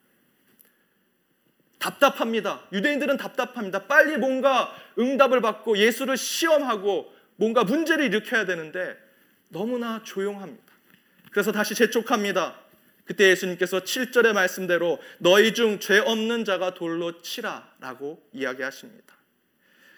답답합니다. 1.77 2.67
유대인들은 2.73 3.17
답답합니다. 3.17 3.85
빨리 3.85 4.17
뭔가 4.17 4.75
응답을 4.97 5.39
받고 5.39 5.77
예수를 5.77 6.17
시험하고 6.17 7.13
뭔가 7.35 7.63
문제를 7.63 8.05
일으켜야 8.05 8.47
되는데 8.47 8.97
너무나 9.49 10.01
조용합니다. 10.03 10.73
그래서 11.29 11.51
다시 11.51 11.75
재촉합니다. 11.75 12.59
그때 13.05 13.29
예수님께서 13.29 13.81
7절의 13.81 14.33
말씀대로 14.33 14.97
너희 15.19 15.53
중 15.53 15.79
죄 15.79 15.99
없는 15.99 16.43
자가 16.43 16.73
돌로 16.73 17.21
치라 17.21 17.71
라고 17.79 18.27
이야기하십니다. 18.33 19.18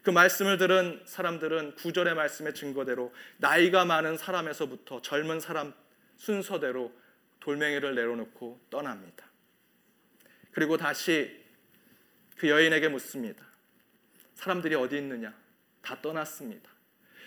그 0.01 0.09
말씀을 0.09 0.57
들은 0.57 1.01
사람들은 1.05 1.75
구절의 1.75 2.15
말씀의 2.15 2.53
증거대로 2.53 3.13
나이가 3.37 3.85
많은 3.85 4.17
사람에서부터 4.17 5.01
젊은 5.01 5.39
사람 5.39 5.73
순서대로 6.17 6.91
돌멩이를 7.39 7.95
내려놓고 7.95 8.59
떠납니다. 8.69 9.25
그리고 10.51 10.77
다시 10.77 11.39
그 12.37 12.49
여인에게 12.49 12.87
묻습니다. 12.89 13.45
사람들이 14.35 14.75
어디 14.75 14.97
있느냐? 14.97 15.33
다 15.81 16.01
떠났습니다. 16.01 16.69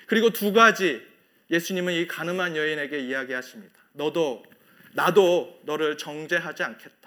그리고 0.07 0.31
두 0.31 0.53
가지 0.53 1.07
예수님은 1.51 1.93
이 1.93 2.07
가늠한 2.07 2.57
여인에게 2.57 2.99
이야기하십니다. 2.99 3.75
너도 3.93 4.45
나도 4.93 5.61
너를 5.65 5.99
정죄하지 5.99 6.63
않겠다. 6.63 7.04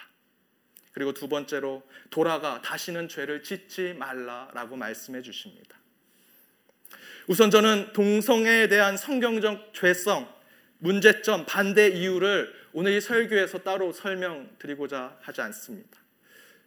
그리고 0.97 1.13
두 1.13 1.29
번째로 1.29 1.83
돌아가 2.09 2.59
다시는 2.63 3.07
죄를 3.07 3.43
짓지 3.43 3.93
말라라고 3.99 4.77
말씀해 4.77 5.21
주십니다. 5.21 5.77
우선 7.27 7.51
저는 7.51 7.93
동성애에 7.93 8.67
대한 8.67 8.97
성경적 8.97 9.75
죄성, 9.75 10.27
문제점, 10.79 11.45
반대 11.45 11.87
이유를 11.89 12.51
오늘 12.73 12.93
이 12.93 13.01
설교에서 13.01 13.59
따로 13.59 13.91
설명드리고자 13.91 15.19
하지 15.21 15.41
않습니다. 15.41 15.99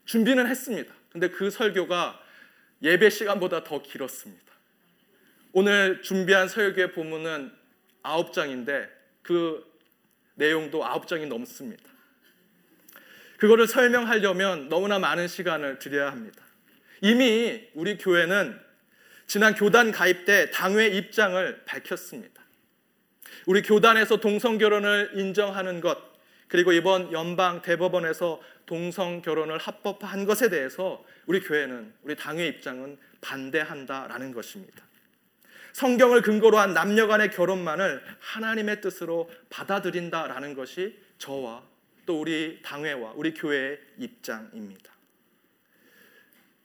준비는 0.04 0.46
했습니다. 0.46 0.94
근데 1.10 1.28
그 1.28 1.50
설교가 1.50 2.22
예배 2.84 3.10
시간보다 3.10 3.64
더 3.64 3.82
길었습니다. 3.82 4.46
오늘 5.54 6.02
준비한 6.02 6.46
설교의 6.46 6.92
본문은 6.92 7.50
아홉 8.04 8.32
장인데 8.32 8.88
그 9.22 9.68
내용도 10.36 10.86
아홉 10.86 11.08
장이 11.08 11.26
넘습니다. 11.26 11.89
그거를 13.40 13.66
설명하려면 13.66 14.68
너무나 14.68 14.98
많은 14.98 15.26
시간을 15.26 15.78
들여야 15.78 16.12
합니다. 16.12 16.42
이미 17.00 17.68
우리 17.74 17.96
교회는 17.96 18.60
지난 19.26 19.54
교단 19.54 19.92
가입 19.92 20.26
때 20.26 20.50
당회 20.50 20.86
입장을 20.88 21.64
밝혔습니다. 21.64 22.42
우리 23.46 23.62
교단에서 23.62 24.18
동성 24.18 24.58
결혼을 24.58 25.12
인정하는 25.14 25.80
것 25.80 25.98
그리고 26.48 26.72
이번 26.72 27.12
연방 27.12 27.62
대법원에서 27.62 28.42
동성 28.66 29.22
결혼을 29.22 29.56
합법화한 29.56 30.26
것에 30.26 30.50
대해서 30.50 31.02
우리 31.24 31.40
교회는 31.40 31.94
우리 32.02 32.16
당회 32.16 32.46
입장은 32.46 32.98
반대한다라는 33.22 34.32
것입니다. 34.32 34.84
성경을 35.72 36.20
근거로 36.20 36.58
한 36.58 36.74
남녀 36.74 37.06
간의 37.06 37.30
결혼만을 37.30 38.02
하나님의 38.18 38.82
뜻으로 38.82 39.30
받아들인다라는 39.48 40.54
것이 40.54 40.98
저와 41.16 41.69
또 42.10 42.20
우리 42.20 42.60
당회와 42.62 43.12
우리 43.14 43.32
교회의 43.32 43.78
입장입니다. 43.96 44.92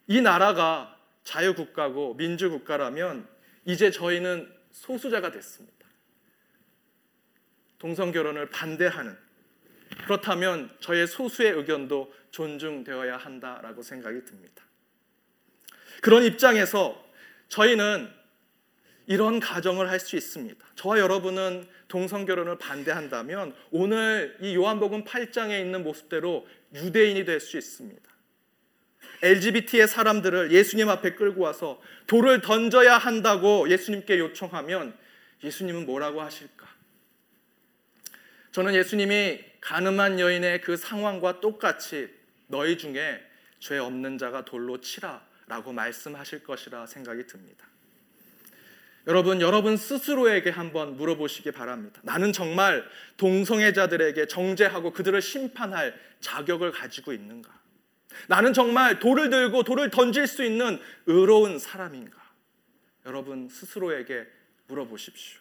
이 0.08 0.20
나라가 0.20 0.98
자유국가고 1.22 2.14
민주국가라면 2.14 3.28
이제 3.64 3.92
저희는 3.92 4.52
소수자가 4.72 5.30
됐습니다. 5.30 5.86
동성 7.78 8.10
결혼을 8.10 8.50
반대하는 8.50 9.16
그렇다면 10.06 10.76
저의 10.80 11.06
소수의 11.06 11.52
의견도 11.52 12.12
존중되어야 12.32 13.16
한다라고 13.16 13.82
생각이 13.82 14.24
듭니다. 14.24 14.64
그런 16.02 16.24
입장에서 16.24 17.08
저희는 17.50 18.12
이런 19.06 19.38
가정을 19.38 19.88
할 19.90 20.00
수 20.00 20.16
있습니다. 20.16 20.66
저와 20.74 20.98
여러분은 20.98 21.68
동성 21.88 22.24
결혼을 22.24 22.58
반대한다면 22.58 23.54
오늘 23.70 24.36
이 24.40 24.54
요한복음 24.54 25.04
8장에 25.04 25.60
있는 25.60 25.82
모습대로 25.84 26.46
유대인이 26.74 27.24
될 27.24 27.40
수 27.40 27.56
있습니다. 27.56 28.02
LGBT의 29.22 29.88
사람들을 29.88 30.52
예수님 30.52 30.88
앞에 30.88 31.14
끌고 31.14 31.42
와서 31.42 31.80
돌을 32.06 32.42
던져야 32.42 32.98
한다고 32.98 33.68
예수님께 33.70 34.18
요청하면 34.18 34.96
예수님은 35.42 35.86
뭐라고 35.86 36.20
하실까? 36.20 36.66
저는 38.52 38.74
예수님이 38.74 39.40
가늠한 39.60 40.20
여인의 40.20 40.60
그 40.60 40.76
상황과 40.76 41.40
똑같이 41.40 42.08
너희 42.46 42.78
중에 42.78 43.22
죄 43.58 43.78
없는 43.78 44.18
자가 44.18 44.44
돌로 44.44 44.80
치라 44.80 45.26
라고 45.46 45.72
말씀하실 45.72 46.42
것이라 46.44 46.86
생각이 46.86 47.26
듭니다. 47.26 47.66
여러분, 49.06 49.40
여러분 49.40 49.76
스스로에게 49.76 50.50
한번 50.50 50.96
물어보시기 50.96 51.52
바랍니다. 51.52 52.00
나는 52.02 52.32
정말 52.32 52.84
동성애자들에게 53.16 54.26
정죄하고 54.26 54.92
그들을 54.92 55.22
심판할 55.22 55.98
자격을 56.20 56.72
가지고 56.72 57.12
있는가? 57.12 57.56
나는 58.28 58.52
정말 58.52 58.98
돌을 58.98 59.30
들고 59.30 59.62
돌을 59.62 59.90
던질 59.90 60.26
수 60.26 60.42
있는 60.44 60.80
의로운 61.06 61.58
사람인가? 61.58 62.16
여러분 63.04 63.48
스스로에게 63.48 64.26
물어보십시오. 64.66 65.40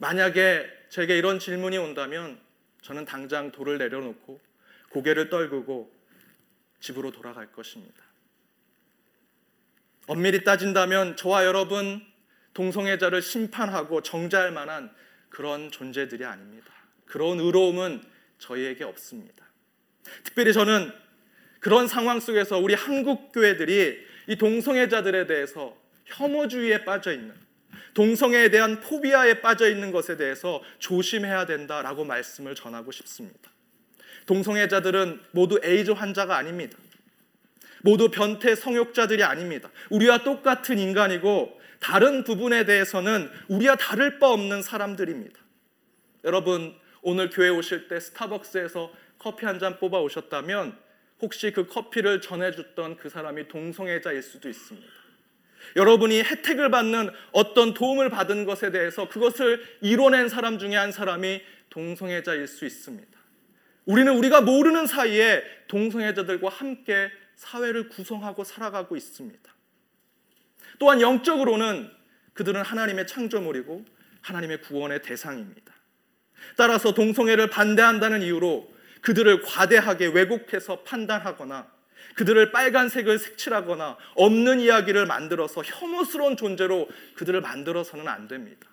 만약에 0.00 0.66
제게 0.88 1.16
이런 1.16 1.38
질문이 1.38 1.78
온다면 1.78 2.40
저는 2.82 3.04
당장 3.04 3.52
돌을 3.52 3.78
내려놓고 3.78 4.40
고개를 4.88 5.28
떨구고 5.28 5.92
집으로 6.80 7.12
돌아갈 7.12 7.52
것입니다. 7.52 8.09
엄밀히 10.10 10.42
따진다면 10.42 11.16
저와 11.16 11.44
여러분 11.44 12.04
동성애자를 12.54 13.22
심판하고 13.22 14.02
정죄할 14.02 14.50
만한 14.50 14.90
그런 15.28 15.70
존재들이 15.70 16.24
아닙니다. 16.24 16.66
그런 17.06 17.38
의로움은 17.38 18.02
저희에게 18.38 18.82
없습니다. 18.82 19.46
특별히 20.24 20.52
저는 20.52 20.92
그런 21.60 21.86
상황 21.86 22.18
속에서 22.18 22.58
우리 22.58 22.74
한국 22.74 23.30
교회들이 23.30 24.04
이 24.26 24.34
동성애자들에 24.34 25.28
대해서 25.28 25.76
혐오주의에 26.06 26.84
빠져 26.84 27.12
있는 27.12 27.32
동성애에 27.94 28.50
대한 28.50 28.80
포비아에 28.80 29.40
빠져 29.40 29.70
있는 29.70 29.92
것에 29.92 30.16
대해서 30.16 30.60
조심해야 30.80 31.46
된다라고 31.46 32.04
말씀을 32.04 32.56
전하고 32.56 32.90
싶습니다. 32.90 33.52
동성애자들은 34.26 35.20
모두 35.30 35.60
에이즈 35.62 35.92
환자가 35.92 36.36
아닙니다. 36.36 36.76
모두 37.82 38.10
변태 38.10 38.54
성욕자들이 38.54 39.22
아닙니다. 39.22 39.70
우리와 39.90 40.18
똑같은 40.24 40.78
인간이고 40.78 41.58
다른 41.80 42.24
부분에 42.24 42.64
대해서는 42.64 43.30
우리와 43.48 43.76
다를 43.76 44.18
바 44.18 44.28
없는 44.30 44.62
사람들입니다. 44.62 45.38
여러분 46.24 46.74
오늘 47.02 47.30
교회 47.30 47.48
오실 47.48 47.88
때 47.88 47.98
스타벅스에서 47.98 48.92
커피 49.18 49.46
한 49.46 49.58
잔 49.58 49.78
뽑아 49.78 50.00
오셨다면 50.00 50.76
혹시 51.22 51.52
그 51.52 51.66
커피를 51.66 52.20
전해줬던 52.20 52.96
그 52.96 53.08
사람이 53.08 53.48
동성애자일 53.48 54.22
수도 54.22 54.48
있습니다. 54.48 54.88
여러분이 55.76 56.22
혜택을 56.22 56.70
받는 56.70 57.10
어떤 57.32 57.74
도움을 57.74 58.08
받은 58.08 58.46
것에 58.46 58.70
대해서 58.70 59.08
그것을 59.08 59.62
이뤄낸 59.82 60.28
사람 60.28 60.58
중에 60.58 60.74
한 60.74 60.92
사람이 60.92 61.42
동성애자일 61.68 62.46
수 62.46 62.64
있습니다. 62.64 63.08
우리는 63.84 64.12
우리가 64.16 64.40
모르는 64.40 64.86
사이에 64.86 65.42
동성애자들과 65.68 66.48
함께 66.48 67.10
사회를 67.40 67.88
구성하고 67.88 68.44
살아가고 68.44 68.96
있습니다. 68.96 69.54
또한 70.78 71.00
영적으로는 71.00 71.90
그들은 72.34 72.62
하나님의 72.62 73.06
창조물이고 73.06 73.84
하나님의 74.20 74.60
구원의 74.60 75.00
대상입니다. 75.02 75.72
따라서 76.56 76.92
동성애를 76.92 77.48
반대한다는 77.48 78.22
이유로 78.22 78.72
그들을 79.00 79.40
과대하게 79.42 80.08
왜곡해서 80.08 80.82
판단하거나 80.82 81.70
그들을 82.14 82.52
빨간색을 82.52 83.18
색칠하거나 83.18 83.96
없는 84.16 84.60
이야기를 84.60 85.06
만들어서 85.06 85.62
혐오스러운 85.62 86.36
존재로 86.36 86.88
그들을 87.14 87.40
만들어서는 87.40 88.06
안 88.06 88.28
됩니다. 88.28 88.68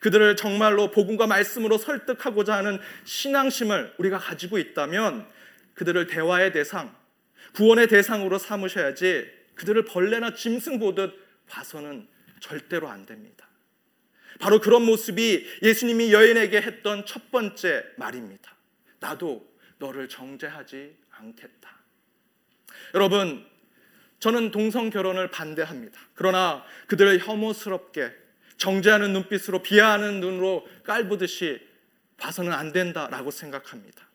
그들을 0.00 0.36
정말로 0.36 0.90
복음과 0.90 1.26
말씀으로 1.26 1.76
설득하고자 1.76 2.54
하는 2.54 2.78
신앙심을 3.04 3.94
우리가 3.98 4.18
가지고 4.18 4.56
있다면 4.58 5.26
그들을 5.74 6.06
대화의 6.06 6.52
대상, 6.52 6.95
구원의 7.56 7.88
대상으로 7.88 8.38
삼으셔야지 8.38 9.30
그들을 9.54 9.86
벌레나 9.86 10.34
짐승 10.34 10.78
보듯 10.78 11.14
봐서는 11.48 12.06
절대로 12.40 12.88
안 12.88 13.06
됩니다. 13.06 13.48
바로 14.38 14.60
그런 14.60 14.82
모습이 14.82 15.46
예수님이 15.62 16.12
여인에게 16.12 16.60
했던 16.60 17.06
첫 17.06 17.30
번째 17.30 17.82
말입니다. 17.96 18.54
나도 19.00 19.50
너를 19.78 20.06
정죄하지 20.10 20.96
않겠다. 21.10 21.70
여러분, 22.92 23.46
저는 24.18 24.50
동성 24.50 24.90
결혼을 24.90 25.30
반대합니다. 25.30 25.98
그러나 26.12 26.62
그들을 26.88 27.26
혐오스럽게 27.26 28.12
정죄하는 28.58 29.14
눈빛으로 29.14 29.62
비하하는 29.62 30.20
눈으로 30.20 30.66
깔보듯이 30.84 31.60
봐서는 32.18 32.52
안 32.52 32.72
된다라고 32.72 33.30
생각합니다. 33.30 34.06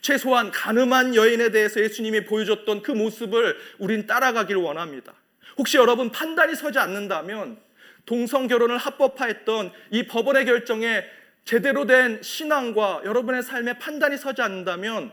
최소한 0.00 0.50
가늠한 0.50 1.14
여인에 1.14 1.50
대해서 1.50 1.80
예수님이 1.80 2.24
보여줬던 2.24 2.82
그 2.82 2.92
모습을 2.92 3.56
우린 3.78 4.06
따라가길 4.06 4.56
원합니다. 4.56 5.14
혹시 5.58 5.76
여러분 5.76 6.10
판단이 6.10 6.54
서지 6.54 6.78
않는다면 6.78 7.58
동성 8.06 8.46
결혼을 8.46 8.78
합법화했던 8.78 9.72
이 9.90 10.06
법원의 10.06 10.46
결정에 10.46 11.04
제대로 11.44 11.86
된 11.86 12.22
신앙과 12.22 13.02
여러분의 13.04 13.42
삶에 13.42 13.78
판단이 13.78 14.16
서지 14.16 14.42
않는다면 14.42 15.12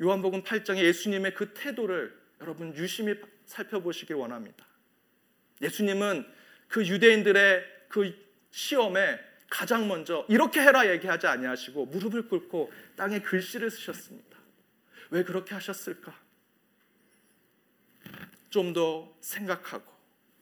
요한복음 0.00 0.42
8장의 0.42 0.78
예수님의 0.78 1.34
그 1.34 1.52
태도를 1.54 2.14
여러분 2.40 2.74
유심히 2.76 3.14
살펴보시길 3.46 4.14
원합니다. 4.16 4.64
예수님은 5.62 6.24
그 6.68 6.86
유대인들의 6.86 7.64
그 7.88 8.14
시험에 8.50 9.18
가장 9.48 9.88
먼저 9.88 10.24
이렇게 10.28 10.60
해라 10.60 10.90
얘기하지 10.90 11.26
아니하시고 11.26 11.86
무릎을 11.86 12.28
꿇고 12.28 12.72
땅에 12.96 13.20
글씨를 13.20 13.70
쓰셨습니다. 13.70 14.38
왜 15.10 15.22
그렇게 15.24 15.54
하셨을까? 15.54 16.14
좀 18.50 18.72
더 18.72 19.14
생각하고 19.20 19.92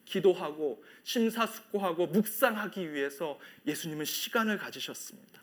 기도하고 0.05 0.83
심사숙고하고 1.03 2.07
묵상하기 2.07 2.93
위해서 2.93 3.39
예수님은 3.67 4.05
시간을 4.05 4.59
가지셨습니다. 4.59 5.43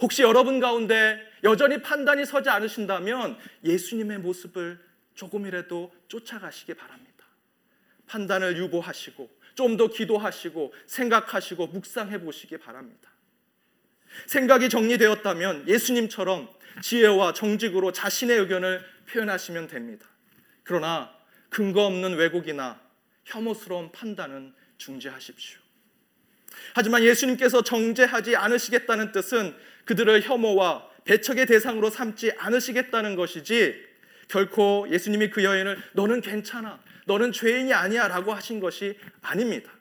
혹시 0.00 0.22
여러분 0.22 0.58
가운데 0.58 1.20
여전히 1.44 1.80
판단이 1.82 2.24
서지 2.24 2.48
않으신다면 2.48 3.38
예수님의 3.64 4.18
모습을 4.18 4.80
조금이라도 5.14 5.92
쫓아가시기 6.08 6.74
바랍니다. 6.74 7.26
판단을 8.06 8.56
유보하시고 8.56 9.30
좀 9.54 9.76
더 9.76 9.88
기도하시고 9.88 10.72
생각하시고 10.86 11.68
묵상해 11.68 12.20
보시기 12.20 12.56
바랍니다. 12.58 13.10
생각이 14.26 14.68
정리되었다면 14.68 15.68
예수님처럼 15.68 16.48
지혜와 16.82 17.32
정직으로 17.32 17.92
자신의 17.92 18.38
의견을 18.38 18.84
표현하시면 19.08 19.68
됩니다. 19.68 20.06
그러나 20.62 21.14
근거 21.48 21.84
없는 21.86 22.16
왜곡이나 22.16 22.80
혐오스러운 23.24 23.92
판단은 23.92 24.54
중지하십시오. 24.78 25.60
하지만 26.74 27.02
예수님께서 27.04 27.62
정죄하지 27.62 28.36
않으시겠다는 28.36 29.12
뜻은 29.12 29.54
그들을 29.84 30.22
혐오와 30.22 30.88
배척의 31.04 31.46
대상으로 31.46 31.90
삼지 31.90 32.32
않으시겠다는 32.38 33.16
것이지 33.16 33.92
결코 34.28 34.86
예수님이 34.90 35.30
그 35.30 35.44
여인을 35.44 35.78
너는 35.92 36.20
괜찮아. 36.20 36.82
너는 37.06 37.32
죄인이 37.32 37.72
아니야 37.72 38.08
라고 38.08 38.32
하신 38.32 38.60
것이 38.60 38.98
아닙니다. 39.20 39.72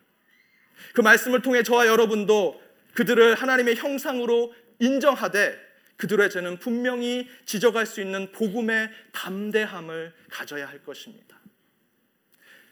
그 0.94 1.02
말씀을 1.02 1.42
통해 1.42 1.64
저와 1.64 1.88
여러분도 1.88 2.62
그들을 2.94 3.36
하나님의 3.36 3.76
형상으로 3.76 4.54
인정하되 4.80 5.72
그들의 5.98 6.30
죄는 6.32 6.58
분명히 6.58 7.30
지적할 7.46 7.86
수 7.86 8.02
있는 8.02 8.32
복음의 8.32 8.90
담대함을 9.12 10.14
가져야 10.32 10.68
할 10.68 10.84
것입니다. 10.84 11.40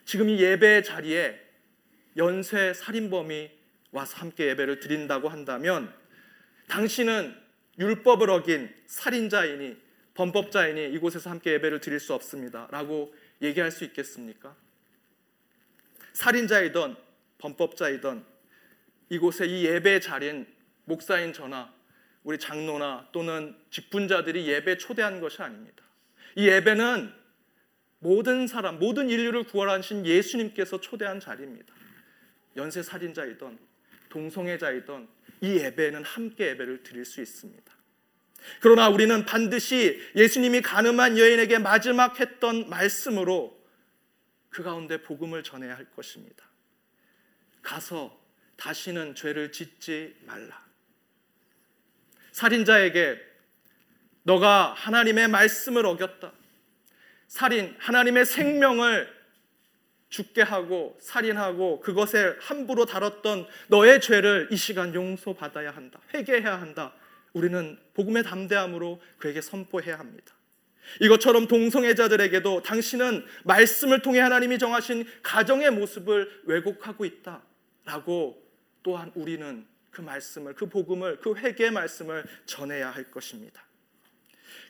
지금 0.03 0.29
이 0.29 0.41
예배 0.41 0.81
자리에 0.81 1.39
연쇄 2.17 2.73
살인범이 2.73 3.51
와서 3.91 4.17
함께 4.17 4.47
예배를 4.47 4.79
드린다고 4.79 5.29
한다면 5.29 5.93
당신은 6.67 7.35
율법을 7.77 8.29
어긴 8.29 8.73
살인자이니 8.87 9.77
범법자이니 10.15 10.93
이곳에서 10.95 11.29
함께 11.29 11.53
예배를 11.53 11.79
드릴 11.79 11.99
수 11.99 12.13
없습니다. 12.13 12.67
라고 12.71 13.13
얘기할 13.41 13.71
수 13.71 13.83
있겠습니까? 13.85 14.55
살인자이던 16.13 16.97
범법자이던 17.37 18.25
이곳에 19.09 19.45
이 19.45 19.65
예배 19.65 19.99
자리엔 20.01 20.47
목사인 20.85 21.33
저나 21.33 21.73
우리 22.23 22.37
장로나 22.37 23.09
또는 23.11 23.55
직분자들이 23.71 24.47
예배 24.47 24.77
초대한 24.77 25.19
것이 25.19 25.41
아닙니다. 25.41 25.83
이 26.35 26.47
예배는 26.47 27.13
모든 27.99 28.47
사람, 28.47 28.79
모든 28.79 29.09
인류를 29.09 29.43
구원하신 29.43 30.05
예수님께서 30.05 30.79
초대한 30.79 31.19
자리입니다. 31.19 31.73
연쇄 32.55 32.83
살인자이던 32.83 33.59
동성애자이던 34.09 35.07
이 35.41 35.57
예배는 35.57 36.03
함께 36.03 36.47
예배를 36.49 36.83
드릴 36.83 37.05
수 37.05 37.21
있습니다. 37.21 37.78
그러나 38.61 38.89
우리는 38.89 39.25
반드시 39.25 40.01
예수님이 40.15 40.61
가늠한 40.61 41.17
여인에게 41.17 41.59
마지막 41.59 42.19
했던 42.19 42.69
말씀으로 42.69 43.59
그 44.49 44.63
가운데 44.63 45.01
복음을 45.01 45.43
전해야 45.43 45.75
할 45.75 45.85
것입니다. 45.91 46.43
가서 47.61 48.19
다시는 48.57 49.15
죄를 49.15 49.51
짓지 49.51 50.15
말라. 50.25 50.65
살인자에게 52.31 53.19
너가 54.23 54.73
하나님의 54.73 55.27
말씀을 55.27 55.85
어겼다. 55.85 56.33
살인, 57.27 57.75
하나님의 57.79 58.25
생명을 58.25 59.19
죽게 60.09 60.41
하고 60.41 60.97
살인하고 61.01 61.79
그것에 61.81 62.35
함부로 62.39 62.85
다뤘던 62.85 63.47
너의 63.67 64.01
죄를 64.01 64.49
이 64.51 64.57
시간 64.57 64.93
용서받아야 64.93 65.71
한다. 65.71 65.99
회개해야 66.13 66.59
한다. 66.59 66.93
우리는 67.33 67.77
복음의 67.93 68.23
담대함으로 68.23 69.01
그에게 69.17 69.41
선포해야 69.41 69.99
합니다. 69.99 70.33
이것처럼 71.01 71.47
동성애자들에게도 71.47 72.63
당신은 72.63 73.25
말씀을 73.43 74.01
통해 74.01 74.19
하나님이 74.19 74.57
정하신 74.57 75.05
가정의 75.21 75.71
모습을 75.71 76.41
왜곡하고 76.45 77.05
있다 77.05 77.43
라고 77.85 78.41
또한 78.81 79.11
우리는 79.15 79.65
그 79.91 80.01
말씀을 80.01 80.55
그 80.55 80.67
복음을 80.67 81.19
그 81.19 81.35
회개의 81.35 81.71
말씀을 81.71 82.23
전해야 82.45 82.89
할 82.89 83.03
것입니다. 83.11 83.63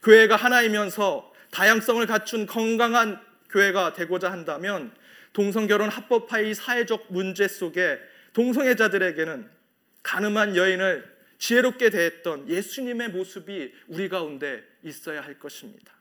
교회가 0.04 0.36
하나이면서 0.36 1.32
다양성을 1.52 2.06
갖춘 2.06 2.45
건강한 2.45 3.19
교회가 3.50 3.93
되고자 3.93 4.32
한다면 4.32 4.91
동성결혼 5.34 5.89
합법화의 5.89 6.56
사회적 6.56 7.08
문제 7.10 7.48
속에 7.48 8.00
동성애자들에게는 8.34 9.50
가늠한 10.04 10.56
여인을 10.56 11.18
지혜롭게 11.39 11.89
대했던 11.89 12.49
예수님의 12.49 13.10
모습이 13.10 13.73
우리 13.88 14.10
가운데 14.10 14.63
있어야 14.84 15.21
할 15.21 15.39
것입니다. 15.39 15.93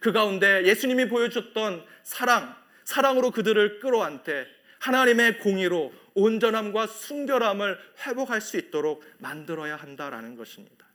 그 0.00 0.12
가운데 0.12 0.64
예수님이 0.64 1.08
보여줬던 1.08 1.84
사랑, 2.02 2.56
사랑으로 2.84 3.30
그들을 3.32 3.80
끌어안되 3.80 4.46
하나님의 4.78 5.40
공의로 5.40 5.92
온전함과 6.14 6.86
순결함을 6.86 7.78
회복할 8.06 8.40
수 8.40 8.56
있도록 8.56 9.04
만들어야 9.18 9.76
한다라는 9.76 10.36
것입니다. 10.36 10.86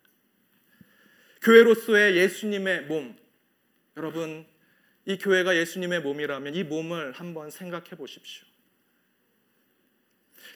교회로서의 1.43 2.17
예수님의 2.17 2.85
몸, 2.85 3.15
여러분 3.97 4.47
이 5.05 5.17
교회가 5.17 5.55
예수님의 5.55 6.01
몸이라면 6.01 6.55
이 6.55 6.63
몸을 6.63 7.11
한번 7.11 7.51
생각해 7.51 7.91
보십시오. 7.91 8.54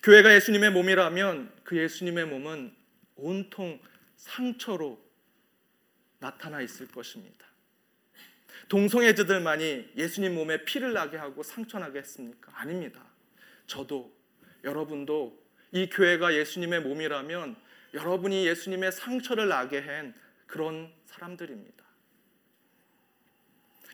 교회가 0.04 0.34
예수님의 0.36 0.72
몸이라면 0.72 1.52
그 1.64 1.78
예수님의 1.78 2.26
몸은 2.26 2.74
온통 3.16 3.80
상처로 4.16 5.00
나타나 6.20 6.62
있을 6.62 6.88
것입니다. 6.88 7.46
동성애자들만이 8.70 9.90
예수님 9.98 10.36
몸에 10.36 10.64
피를 10.64 10.94
나게 10.94 11.18
하고 11.18 11.44
상처 11.44 11.80
나게 11.80 12.00
했습니까? 12.00 12.52
아닙니다. 12.56 13.04
저도 13.68 14.14
여러분도 14.64 15.38
이 15.72 15.90
교회가 15.90 16.34
예수님의 16.36 16.82
몸이라면 16.82 17.56
여러분이 17.94 18.46
예수님의 18.48 18.92
상처를 18.92 19.48
나게 19.48 19.80
한 19.80 20.14
그런 20.46 20.92
사람들입니다. 21.06 21.84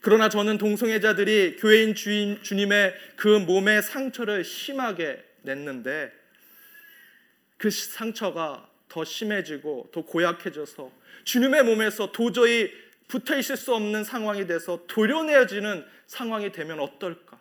그러나 0.02 0.30
저는 0.30 0.58
동성애자들이 0.58 1.58
교회인 1.58 1.96
주인, 1.96 2.42
주님의 2.44 2.94
그 3.16 3.40
몸의 3.40 3.82
상처를 3.82 4.44
심하게 4.44 5.24
냈는데 5.46 6.12
그 7.58 7.70
상처가 7.70 8.70
더 8.90 9.04
심해지고 9.04 9.90
더 9.94 10.02
고약해져서 10.04 10.92
주님의 11.24 11.64
몸에서 11.64 12.12
도저히 12.12 12.72
붙어 13.08 13.38
있을 13.38 13.58
수 13.58 13.74
없는 13.74 14.04
상황이 14.04 14.48
돼서 14.48 14.84
도려내어지는 14.88 15.86
상황이 16.08 16.52
되면 16.52 16.80
어떨까? 16.80 17.40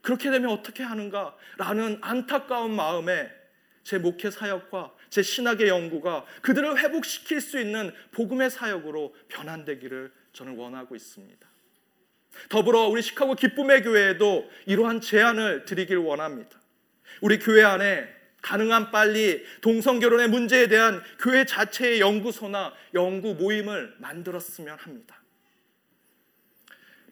그렇게 0.00 0.30
되면 0.30 0.50
어떻게 0.50 0.82
하는가? 0.82 1.36
라는 1.58 1.98
안타까운 2.00 2.74
마음에 2.74 3.30
제 3.84 3.98
목회 3.98 4.30
사역과 4.30 4.94
제 5.10 5.22
신학의 5.22 5.68
연구가 5.68 6.24
그들을 6.40 6.78
회복시킬 6.78 7.40
수 7.40 7.60
있는 7.60 7.92
복음의 8.12 8.50
사역으로 8.50 9.14
변환되기를 9.28 10.12
저는 10.32 10.56
원하고 10.56 10.96
있습니다. 10.96 11.48
더불어 12.48 12.86
우리 12.88 13.02
시카고 13.02 13.34
기쁨의 13.34 13.82
교회에도 13.82 14.50
이러한 14.66 15.00
제안을 15.00 15.64
드리길 15.66 15.98
원합니다. 15.98 16.61
우리 17.22 17.38
교회 17.38 17.62
안에 17.62 18.12
가능한 18.42 18.90
빨리 18.90 19.44
동성 19.60 20.00
결혼의 20.00 20.28
문제에 20.28 20.66
대한 20.66 21.00
교회 21.20 21.44
자체의 21.46 22.00
연구소나 22.00 22.74
연구 22.94 23.34
모임을 23.34 23.94
만들었으면 23.98 24.76
합니다. 24.76 25.22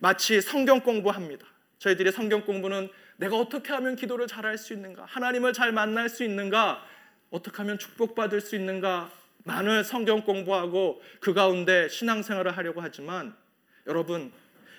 마치 0.01 0.41
성경 0.41 0.81
공부합니다. 0.81 1.47
저희들이 1.79 2.11
성경 2.11 2.45
공부는 2.45 2.91
내가 3.19 3.37
어떻게 3.37 3.73
하면 3.73 3.95
기도를 3.95 4.27
잘할 4.27 4.59
수 4.59 4.73
있는가? 4.73 5.05
하나님을 5.05 5.53
잘 5.53 5.71
만날 5.71 6.09
수 6.09 6.25
있는가? 6.25 6.85
어떻게 7.31 7.57
하면 7.59 7.79
축복받을 7.79 8.41
수 8.41 8.57
있는가? 8.57 9.13
만을 9.45 9.85
성경 9.85 10.23
공부하고 10.23 11.01
그 11.21 11.33
가운데 11.33 11.89
신앙생활을 11.89 12.57
하려고 12.57 12.81
하지만 12.81 13.37
여러분 13.87 14.33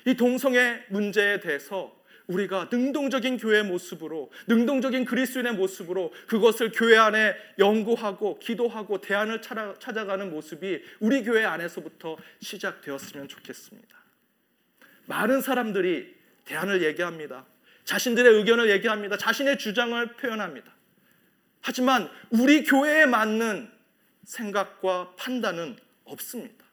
이 0.06 0.15
동성애 0.15 0.84
문제에 0.89 1.39
대해서 1.39 2.01
우리가 2.32 2.70
능동적인 2.72 3.38
교회 3.38 3.62
모습으로 3.62 4.32
능동적인 4.48 5.06
그리스도인의 5.06 5.54
모습으로 5.54 6.13
그것을 6.28 6.72
교회 6.72 6.98
안에 6.98 7.36
연구하고 7.60 8.39
기도하고 8.39 9.02
대안을 9.02 9.41
찾아가는 9.41 10.30
모습이 10.30 10.82
우리 11.00 11.24
교회 11.24 11.44
안에서부터 11.46 12.17
시작되었으면 12.39 13.28
좋겠습니다. 13.28 14.02
많은 15.06 15.41
사람들이 15.41 16.15
대안을 16.46 16.84
얘기합니다. 16.84 17.46
자신들의 17.84 18.34
의견을 18.34 18.70
얘기합니다. 18.70 19.17
자신의 19.17 19.58
주장을 19.58 20.06
표현합니다. 20.13 20.72
하지만 21.62 22.10
우리 22.30 22.63
교회에 22.63 23.06
맞는 23.06 23.70
생각과 24.24 25.13
판단은 25.17 25.78
없습니다. 26.06 26.65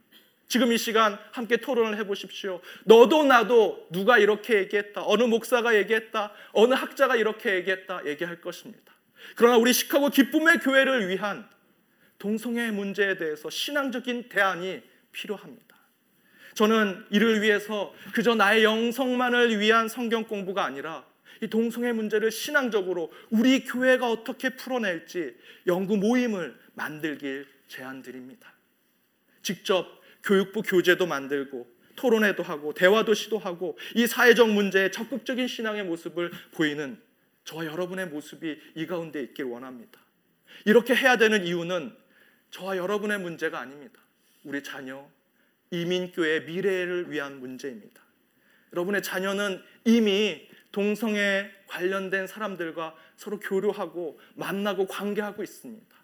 지금 0.49 0.73
이 0.73 0.79
시간 0.79 1.19
함께 1.33 1.59
토론을 1.59 1.99
해보십시오. 1.99 2.61
너도 2.85 3.25
나도 3.25 3.87
누가 3.91 4.19
이렇게 4.19 4.55
얘기했다. 4.55 5.03
어느 5.05 5.23
목사가 5.25 5.77
얘기했다. 5.77 6.33
어느 6.53 6.73
학자가 6.73 7.17
이렇게 7.17 7.55
얘기했다. 7.57 8.07
얘기할 8.07 8.41
것입니다. 8.41 8.95
그러나 9.37 9.59
우리 9.59 9.75
시카고 9.75 10.09
기쁨의 10.09 10.61
교회를 10.61 11.09
위한 11.09 11.47
동성애 12.19 12.71
문제에 12.71 13.19
대해서 13.19 13.51
신앙적인 13.51 14.31
대안이 14.31 14.83
필요합니다. 15.13 15.77
저는 16.55 17.07
이를 17.11 17.43
위해서 17.43 17.95
그저 18.13 18.35
나의 18.35 18.65
영성만을 18.65 19.61
위한 19.61 19.89
성경 19.89 20.25
공부가 20.25 20.65
아니라 20.65 21.05
이 21.43 21.47
동성애 21.47 21.93
문제를 21.93 22.33
신앙적으로 22.33 23.13
우리 23.31 23.65
교회가 23.65 24.11
어떻게 24.11 24.51
풀어낼지 24.51 25.37
연구 25.67 25.97
모임을 25.97 26.59
만들길 26.75 27.47
제안드립니다. 27.69 28.53
직접 29.43 29.98
교육부 30.29 30.61
교재도 30.61 31.07
만들고 31.07 31.67
토론회도 31.97 32.43
하고 32.43 32.75
대화도 32.75 33.15
시도하고 33.15 33.79
이 33.95 34.07
사회적 34.07 34.51
문제에 34.51 34.91
적극적인 34.91 35.49
신앙의 35.49 35.85
모습을 35.85 36.31
보이는 36.53 37.01
저와 37.45 37.65
여러분의 37.65 38.09
모습이 38.09 38.59
이 38.75 38.87
가운데 38.87 39.23
있길 39.23 39.47
원합니다. 39.47 39.99
이렇게 40.67 40.95
해야 40.95 41.17
되는 41.17 41.47
이유는 41.47 41.97
저와 42.51 42.77
여러분의 42.77 43.19
문제가 43.21 43.59
아닙니다. 43.59 44.01
우리 44.45 44.63
자녀, 44.63 45.09
이민교의 45.71 46.45
미래를 46.45 47.11
위한 47.11 47.41
문제입니다. 47.41 48.03
여러분의 48.75 49.03
자녀는 49.03 49.63
이미 49.87 50.47
동성애 50.73 51.51
관련된 51.67 52.27
사람들과 52.27 52.95
서로 53.17 53.41
교류하고 53.41 54.21
만나고 54.35 54.87
관계하고 54.87 55.43
있습니다. 55.43 55.97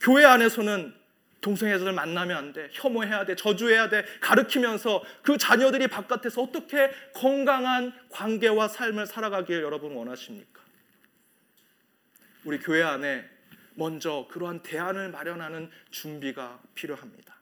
교회 0.00 0.24
안에서는 0.26 1.05
동성애자들 1.46 1.92
만나면 1.92 2.36
안 2.36 2.52
돼. 2.52 2.68
혐오해야 2.72 3.24
돼. 3.24 3.36
저주해야 3.36 3.88
돼. 3.88 4.04
가르치면서 4.20 5.04
그 5.22 5.38
자녀들이 5.38 5.86
바깥에서 5.86 6.42
어떻게 6.42 6.90
건강한 7.14 7.92
관계와 8.10 8.66
삶을 8.66 9.06
살아가길 9.06 9.62
여러분 9.62 9.92
원하십니까? 9.92 10.60
우리 12.44 12.58
교회 12.58 12.82
안에 12.82 13.24
먼저 13.74 14.26
그러한 14.32 14.64
대안을 14.64 15.10
마련하는 15.10 15.70
준비가 15.92 16.60
필요합니다. 16.74 17.36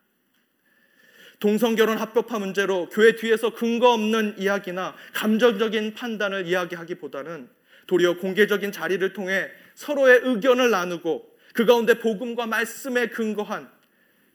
동성결혼 1.40 1.96
합법화 1.96 2.38
문제로 2.38 2.88
교회 2.90 3.16
뒤에서 3.16 3.54
근거 3.54 3.92
없는 3.92 4.38
이야기나 4.38 4.94
감정적인 5.14 5.94
판단을 5.94 6.46
이야기하기보다는 6.46 7.48
도리어 7.86 8.18
공개적인 8.18 8.70
자리를 8.70 9.12
통해 9.14 9.50
서로의 9.74 10.20
의견을 10.24 10.70
나누고 10.70 11.34
그 11.54 11.64
가운데 11.64 11.98
복음과 11.98 12.46
말씀에 12.46 13.08
근거한 13.08 13.73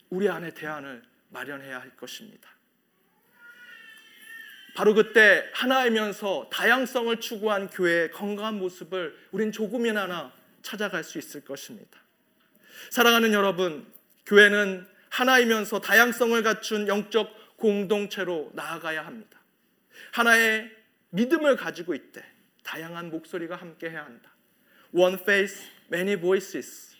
우리 0.10 0.30
안에 0.30 0.54
대안을 0.54 1.04
마련해야 1.30 1.80
할 1.80 1.96
것입니다. 1.96 2.50
바로 4.76 4.94
그때 4.94 5.50
하나이면서 5.54 6.50
다양성을 6.52 7.20
추구한 7.20 7.70
교회의 7.70 8.12
건강한 8.12 8.58
모습을 8.60 9.18
우린 9.32 9.52
조금이나마 9.52 10.32
찾아갈 10.62 11.04
수 11.04 11.18
있을 11.18 11.44
것입니다. 11.44 12.00
사랑하는 12.90 13.34
여러분, 13.34 13.92
교회는 14.26 14.88
하나이면서 15.10 15.82
다양성을 15.82 16.42
갖춘 16.44 16.88
영적 16.88 17.58
공동체로 17.58 18.52
나아가야 18.54 19.06
합니다. 19.06 19.40
하나의 20.12 20.72
믿음을 21.10 21.56
가지고 21.56 21.94
있대. 21.94 22.24
다양한 22.64 23.10
목소리가 23.10 23.56
함께 23.56 23.90
해야 23.90 24.06
한다. 24.06 24.32
One 24.94 25.16
face, 25.16 25.68
many 25.92 26.16
voices. 26.20 26.96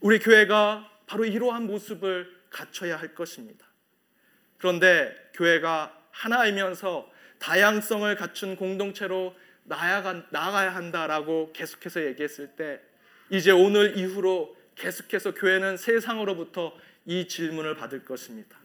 우리 0.00 0.18
교회가 0.18 0.88
바로 1.10 1.24
이러한 1.24 1.66
모습을 1.66 2.32
갖춰야 2.50 2.96
할 2.96 3.16
것입니다. 3.16 3.66
그런데 4.58 5.12
교회가 5.34 5.92
하나이면서 6.12 7.10
다양성을 7.40 8.14
갖춘 8.14 8.54
공동체로 8.54 9.34
나아가, 9.64 10.24
나아가야 10.30 10.72
한다라고 10.72 11.52
계속해서 11.52 12.04
얘기했을 12.06 12.54
때 12.54 12.80
이제 13.28 13.50
오늘 13.50 13.98
이후로 13.98 14.56
계속해서 14.76 15.34
교회는 15.34 15.78
세상으로부터 15.78 16.76
이 17.06 17.26
질문을 17.26 17.74
받을 17.74 18.04
것입니다. 18.04 18.56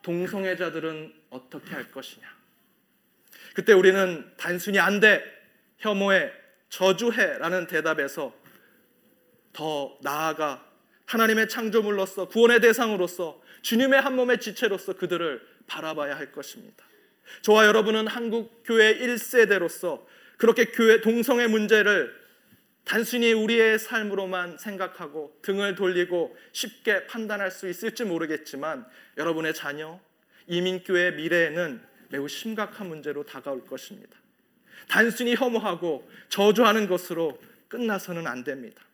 동성애자들은 0.00 1.12
어떻게 1.28 1.74
할 1.74 1.90
것이냐? 1.90 2.26
그때 3.52 3.74
우리는 3.74 4.32
단순히 4.38 4.78
안 4.78 4.98
돼, 4.98 5.22
혐오해, 5.76 6.32
저주해라는 6.70 7.66
대답에서 7.66 8.34
더 9.52 9.98
나아가 10.00 10.65
하나님의 11.06 11.48
창조물로서 11.48 12.28
구원의 12.28 12.60
대상으로서 12.60 13.40
주님의 13.62 14.00
한 14.00 14.16
몸의 14.16 14.40
지체로서 14.40 14.94
그들을 14.94 15.40
바라봐야 15.66 16.16
할 16.16 16.32
것입니다. 16.32 16.84
저와 17.42 17.66
여러분은 17.66 18.06
한국 18.06 18.62
교회 18.64 18.96
1세대로서 18.98 20.04
그렇게 20.36 20.66
교회 20.66 21.00
동성애 21.00 21.46
문제를 21.46 22.14
단순히 22.84 23.32
우리의 23.32 23.80
삶으로만 23.80 24.58
생각하고 24.58 25.36
등을 25.42 25.74
돌리고 25.74 26.36
쉽게 26.52 27.06
판단할 27.06 27.50
수 27.50 27.68
있을지 27.68 28.04
모르겠지만 28.04 28.86
여러분의 29.16 29.54
자녀, 29.54 29.98
이민교회 30.46 31.12
미래에는 31.12 31.82
매우 32.10 32.28
심각한 32.28 32.88
문제로 32.88 33.24
다가올 33.24 33.64
것입니다. 33.66 34.16
단순히 34.88 35.34
혐오하고 35.34 36.08
저주하는 36.28 36.86
것으로 36.86 37.40
끝나서는 37.66 38.28
안 38.28 38.44
됩니다. 38.44 38.85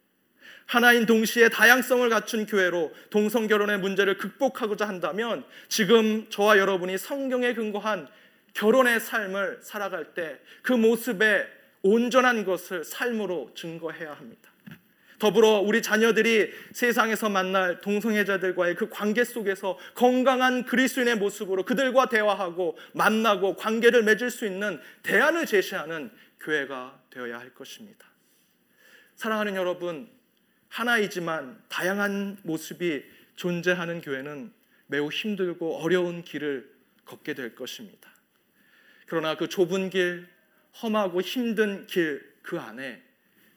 하나인 0.66 1.06
동시에 1.06 1.48
다양성을 1.48 2.08
갖춘 2.08 2.46
교회로 2.46 2.92
동성 3.10 3.46
결혼의 3.46 3.78
문제를 3.78 4.16
극복하고자 4.16 4.88
한다면 4.88 5.44
지금 5.68 6.28
저와 6.30 6.58
여러분이 6.58 6.98
성경에 6.98 7.54
근거한 7.54 8.08
결혼의 8.54 9.00
삶을 9.00 9.60
살아갈 9.62 10.14
때 10.14 10.38
그 10.62 10.72
모습에 10.72 11.46
온전한 11.82 12.44
것을 12.44 12.84
삶으로 12.84 13.52
증거해야 13.54 14.14
합니다. 14.14 14.50
더불어 15.18 15.60
우리 15.60 15.82
자녀들이 15.82 16.50
세상에서 16.72 17.28
만날 17.28 17.80
동성애자들과의 17.80 18.74
그 18.74 18.88
관계 18.88 19.22
속에서 19.22 19.78
건강한 19.94 20.64
그리스인의 20.64 21.16
모습으로 21.16 21.64
그들과 21.64 22.08
대화하고 22.08 22.76
만나고 22.92 23.54
관계를 23.54 24.02
맺을 24.02 24.30
수 24.30 24.46
있는 24.46 24.80
대안을 25.04 25.46
제시하는 25.46 26.10
교회가 26.40 27.00
되어야 27.10 27.38
할 27.38 27.54
것입니다. 27.54 28.06
사랑하는 29.14 29.54
여러분, 29.54 30.08
하나이지만 30.72 31.62
다양한 31.68 32.38
모습이 32.44 33.04
존재하는 33.36 34.00
교회는 34.00 34.52
매우 34.86 35.10
힘들고 35.10 35.76
어려운 35.76 36.22
길을 36.24 36.70
걷게 37.04 37.34
될 37.34 37.54
것입니다. 37.54 38.10
그러나 39.06 39.36
그 39.36 39.48
좁은 39.48 39.90
길, 39.90 40.26
험하고 40.82 41.20
힘든 41.20 41.86
길 41.86 42.32
그 42.42 42.58
안에 42.58 43.00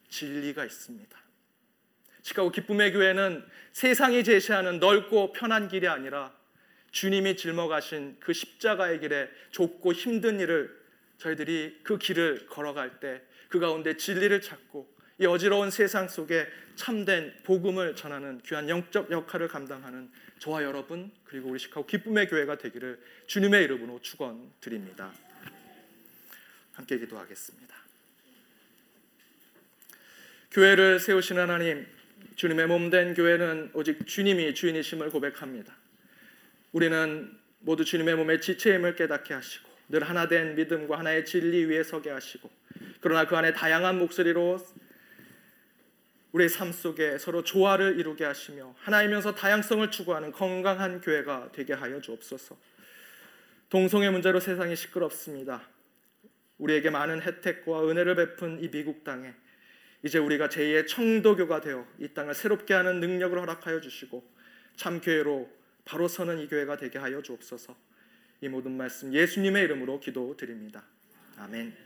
진리가 0.10 0.64
있습니다. 0.64 1.18
시카고 2.22 2.52
기쁨의 2.52 2.94
교회는 2.94 3.46
세상이 3.72 4.24
제시하는 4.24 4.80
넓고 4.80 5.34
편한 5.34 5.68
길이 5.68 5.88
아니라 5.88 6.34
주님이 6.92 7.36
짊어가신 7.36 8.18
그 8.20 8.34
십자가의 8.34 9.00
길에 9.00 9.30
좁고 9.52 9.94
힘든 9.94 10.40
일을 10.40 10.86
저희들이 11.18 11.80
그 11.84 11.98
길을 11.98 12.48
걸어갈 12.48 13.00
때 13.00 13.22
그 13.56 13.60
가운데 13.60 13.96
진리를 13.96 14.42
찾고 14.42 14.95
이 15.18 15.26
어지러운 15.26 15.72
세상 15.72 16.10
속에 16.10 16.48
참된 16.76 17.34
복음을 17.44 17.96
전하는 17.96 18.42
귀한 18.46 18.68
영적 18.68 19.12
역할을 19.12 19.48
감당하는 19.48 20.12
저와 20.40 20.64
여러분 20.64 21.10
그리고 21.24 21.50
우리 21.50 21.60
시카고 21.60 21.86
기쁨의 21.86 22.28
교회가 22.28 22.58
되기를 22.58 23.00
주님의 23.28 23.64
이름으로 23.64 24.02
축원드립니다. 24.02 25.14
함께 26.74 27.00
기도하겠습니다. 27.00 27.76
교회를 30.52 31.00
세우신 31.00 31.38
하나님, 31.38 31.88
주님의 32.36 32.68
몸된 32.68 33.14
교회는 33.14 33.72
오직 33.74 34.06
주님이 34.06 34.54
주인이심을 34.54 35.10
고백합니다. 35.12 35.74
우리는 36.74 37.38
모두 37.60 37.86
주님의 37.86 38.16
몸의 38.16 38.42
지체임을 38.42 38.96
깨닫게 38.96 39.34
하시고 39.34 39.70
늘 39.88 40.04
하나 40.04 40.28
된 40.28 40.56
믿음과 40.56 41.00
하나의 41.00 41.26
진리 41.26 41.64
위에 41.66 41.84
서게 41.84 42.10
하시고 42.10 42.50
그러나 43.00 43.26
그 43.26 43.38
안에 43.38 43.54
다양한 43.54 43.98
목소리로 43.98 44.60
우리의 46.36 46.50
삶 46.50 46.74
속에 46.74 47.18
서로 47.18 47.44
조화를 47.44 47.98
이루게 47.98 48.26
하시며 48.26 48.76
하나이면서 48.80 49.36
다양성을 49.36 49.90
추구하는 49.90 50.34
건강한 50.34 51.00
교회가 51.00 51.52
되게 51.54 51.72
하여 51.72 52.02
주옵소서. 52.02 52.58
동성애 53.70 54.10
문제로 54.10 54.42
세상이 54.42 54.76
시끄럽습니다. 54.76 55.66
우리에게 56.58 56.90
많은 56.90 57.22
혜택과 57.22 57.88
은혜를 57.88 58.16
베푼 58.16 58.62
이 58.62 58.70
미국 58.70 59.06
땅에 59.06 59.34
이제 60.04 60.20
우리가 60.20 60.50
제2의 60.50 60.88
청도교가 60.88 61.62
되어 61.62 61.88
이 62.00 62.10
땅을 62.10 62.34
새롭게 62.36 62.74
하는 62.74 63.00
능력을 63.00 63.40
허락하여 63.40 63.80
주시고 63.80 64.22
참 64.76 65.00
교회로 65.00 65.50
바로 65.86 66.10
서는 66.10 66.40
이 66.40 66.50
교회가 66.50 66.76
되게 66.76 67.00
하여 67.00 67.22
주옵소서. 67.22 67.74
이 68.42 68.50
모든 68.50 68.76
말씀 68.76 69.14
예수님의 69.14 69.64
이름으로 69.64 70.02
기도드립니다. 70.02 70.84
아멘. 71.38 71.85